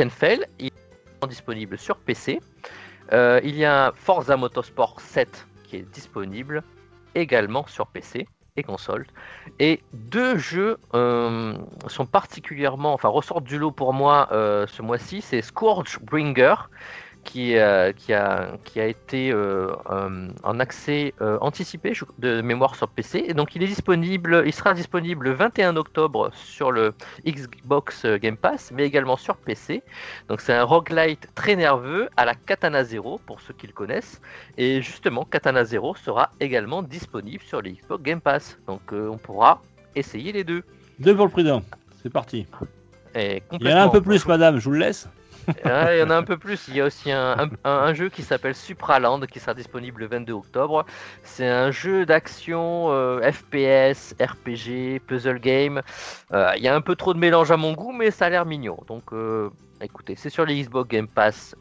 [0.10, 0.46] Fail.
[0.60, 2.40] Il est disponible sur PC.
[3.14, 6.64] Euh, il y a Forza Motorsport 7 qui est disponible
[7.16, 9.06] également sur PC et console.
[9.60, 11.54] Et deux jeux euh,
[11.88, 15.22] sont particulièrement, enfin ressortent du lot pour moi euh, ce mois-ci.
[15.22, 16.56] C'est Scourge Bringer
[17.28, 22.76] qui, euh, qui, a, qui a été euh, euh, en accès euh, anticipé de mémoire
[22.76, 23.26] sur PC.
[23.28, 26.94] Et donc il est disponible, il sera disponible le 21 octobre sur le
[27.26, 29.84] Xbox Game Pass, mais également sur PC.
[30.30, 34.22] Donc c'est un roguelite très nerveux à la Katana Zero pour ceux qui le connaissent.
[34.58, 38.58] Et justement, Katana Zero sera également disponible sur le Xbox Game Pass.
[38.68, 39.62] Donc euh, on pourra
[39.96, 40.64] essayer les deux.
[41.00, 41.62] Deux pour le prix d'un.
[42.02, 42.48] C'est parti.
[43.16, 45.10] Et Il y en a un peu plus, madame, je vous le laisse.
[45.48, 46.68] Il y en a un peu plus.
[46.68, 50.34] Il y a aussi un, un- jeu qui s'appelle Supraland qui sera disponible le 22
[50.34, 50.86] octobre.
[51.24, 55.82] C'est un jeu d'action euh, FPS, RPG, puzzle game.
[56.34, 58.30] Euh, Il y a un peu trop de mélange à mon goût, mais ça a
[58.30, 58.78] l'air mignon.
[58.88, 59.50] Donc euh,
[59.82, 61.56] écoutez, c'est sur les Xbox Game Pass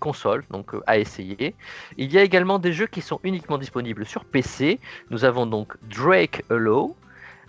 [0.00, 1.54] console, donc à essayer.
[1.96, 4.80] Il y a également des jeux qui sont uniquement disponibles sur PC.
[5.10, 6.96] Nous avons donc Drake Allo.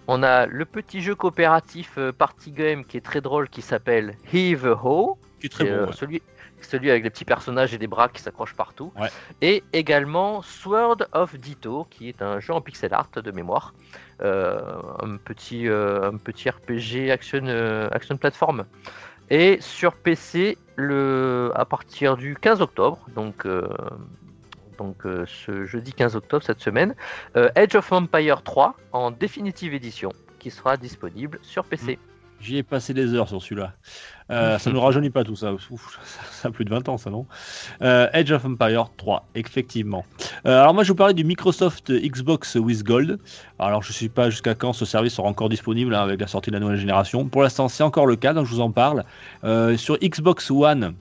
[0.07, 4.15] On a le petit jeu coopératif euh, party game qui est très drôle qui s'appelle
[4.33, 5.17] Heave Ho.
[5.39, 5.75] Qui est très C'est, bon.
[5.77, 5.93] euh, ouais.
[5.93, 6.21] celui,
[6.61, 8.91] celui avec les petits personnages et des bras qui s'accrochent partout.
[8.99, 9.09] Ouais.
[9.41, 13.73] Et également Sword of Ditto, qui est un jeu en pixel art de mémoire.
[14.21, 14.61] Euh,
[15.01, 18.65] un, petit, euh, un petit RPG action, euh, action plateforme.
[19.31, 23.67] Et sur PC, le, à partir du 15 octobre, donc, euh,
[24.81, 26.95] donc euh, ce jeudi 15 octobre cette semaine,
[27.35, 31.99] euh, Edge of Empire 3 en définitive édition, qui sera disponible sur PC.
[32.41, 33.73] J'y ai passé des heures sur celui-là.
[34.31, 35.53] Euh, ça ne rajeunit pas tout ça.
[36.31, 37.27] Ça, a plus de 20 ans, ça, non
[37.83, 40.03] Euh, Edge of Empire 3, effectivement.
[40.47, 43.19] Euh, alors moi, je vous parlais du Microsoft Xbox with Gold.
[43.59, 46.27] Alors, je ne sais pas jusqu'à quand ce service sera encore disponible hein, avec la
[46.27, 47.27] sortie de la nouvelle génération.
[47.27, 49.03] Pour l'instant, c'est encore le cas, donc je vous en parle.
[49.43, 50.95] Euh, sur Xbox One,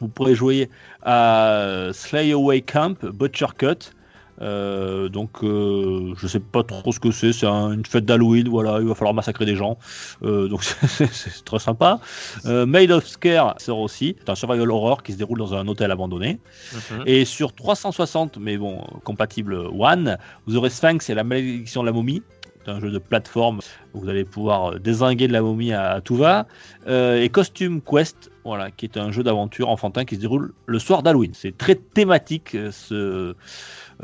[0.00, 0.68] vous pourrez jouer
[1.02, 3.92] à Slay Away Camp, Butcher Cut.
[4.40, 7.32] Euh, donc, euh, je sais pas trop ce que c'est.
[7.32, 8.48] C'est un- une fête d'Halloween.
[8.48, 9.78] Voilà, il va falloir massacrer des gens.
[10.24, 12.00] Euh, donc, c'est- très sympa.
[12.46, 14.16] Euh, Made of Scare sort aussi.
[14.18, 16.40] C'est un survival horror qui se déroule dans un hôtel abandonné.
[16.72, 17.02] Mhm.
[17.06, 21.92] Et sur 360, mais bon, compatible One, vous aurez Sphinx et la malédiction de la
[21.92, 22.22] momie.
[22.64, 23.60] C'est un jeu de plateforme
[23.94, 26.46] où vous allez pouvoir désinguer de la momie à, à tout va.
[26.88, 31.02] Et Costume Quest, voilà, qui est un jeu d'aventure enfantin qui se déroule le soir
[31.02, 31.32] d'Halloween.
[31.34, 33.34] C'est très thématique euh, ce,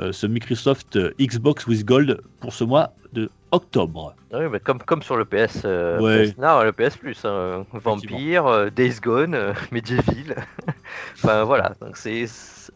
[0.01, 4.15] euh, ce Microsoft euh, Xbox with Gold pour ce mois de octobre.
[4.33, 6.27] Oui, mais comme, comme sur le PS, euh, Ouais.
[6.27, 10.45] PS Now, le PS Plus, hein, Vampire, euh, Days Gone, euh, Medieval.
[11.15, 12.27] enfin voilà, donc c'est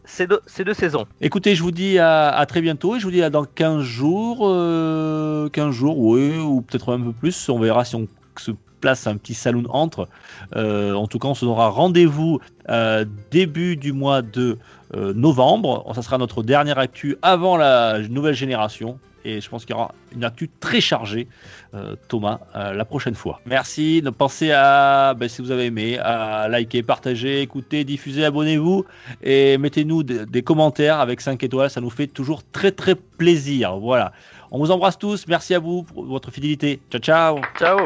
[0.05, 1.05] c'est deux, deux, saisons.
[1.21, 4.39] Écoutez, je vous dis à, très bientôt et je vous dis à dans 15 jours,
[4.39, 7.49] 15 euh, jours, oui, ou peut-être un peu plus.
[7.49, 8.07] On verra si on
[8.37, 8.51] se
[8.83, 10.09] place un petit saloon entre.
[10.57, 14.57] Euh, en tout cas, on se donnera rendez-vous euh, début du mois de
[14.93, 15.91] novembre.
[15.95, 19.93] Ça sera notre dernière actu avant la nouvelle génération et je pense qu'il y aura
[20.13, 21.27] une actu très chargée,
[21.73, 23.39] euh, Thomas, euh, la prochaine fois.
[23.45, 24.03] Merci.
[24.17, 28.85] Pensez à, ben, si vous avez aimé, à liker, partager, écouter, diffuser, abonnez-vous
[29.21, 31.69] et mettez-nous des, commentaires avec 5 étoiles.
[31.69, 33.77] Ça nous fait toujours très très plaisir.
[33.77, 34.11] Voilà.
[34.51, 35.25] On vous embrasse tous.
[35.27, 36.79] Merci à vous pour votre fidélité.
[36.91, 37.41] Ciao, ciao.
[37.57, 37.79] Ciao.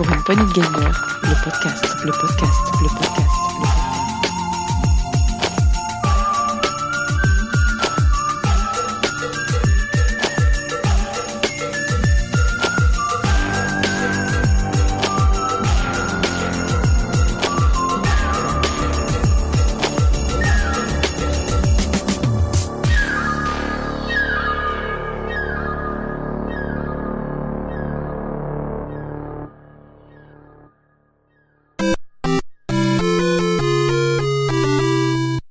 [0.00, 3.49] Pour une poignée gamer, le podcast, le podcast, le podcast.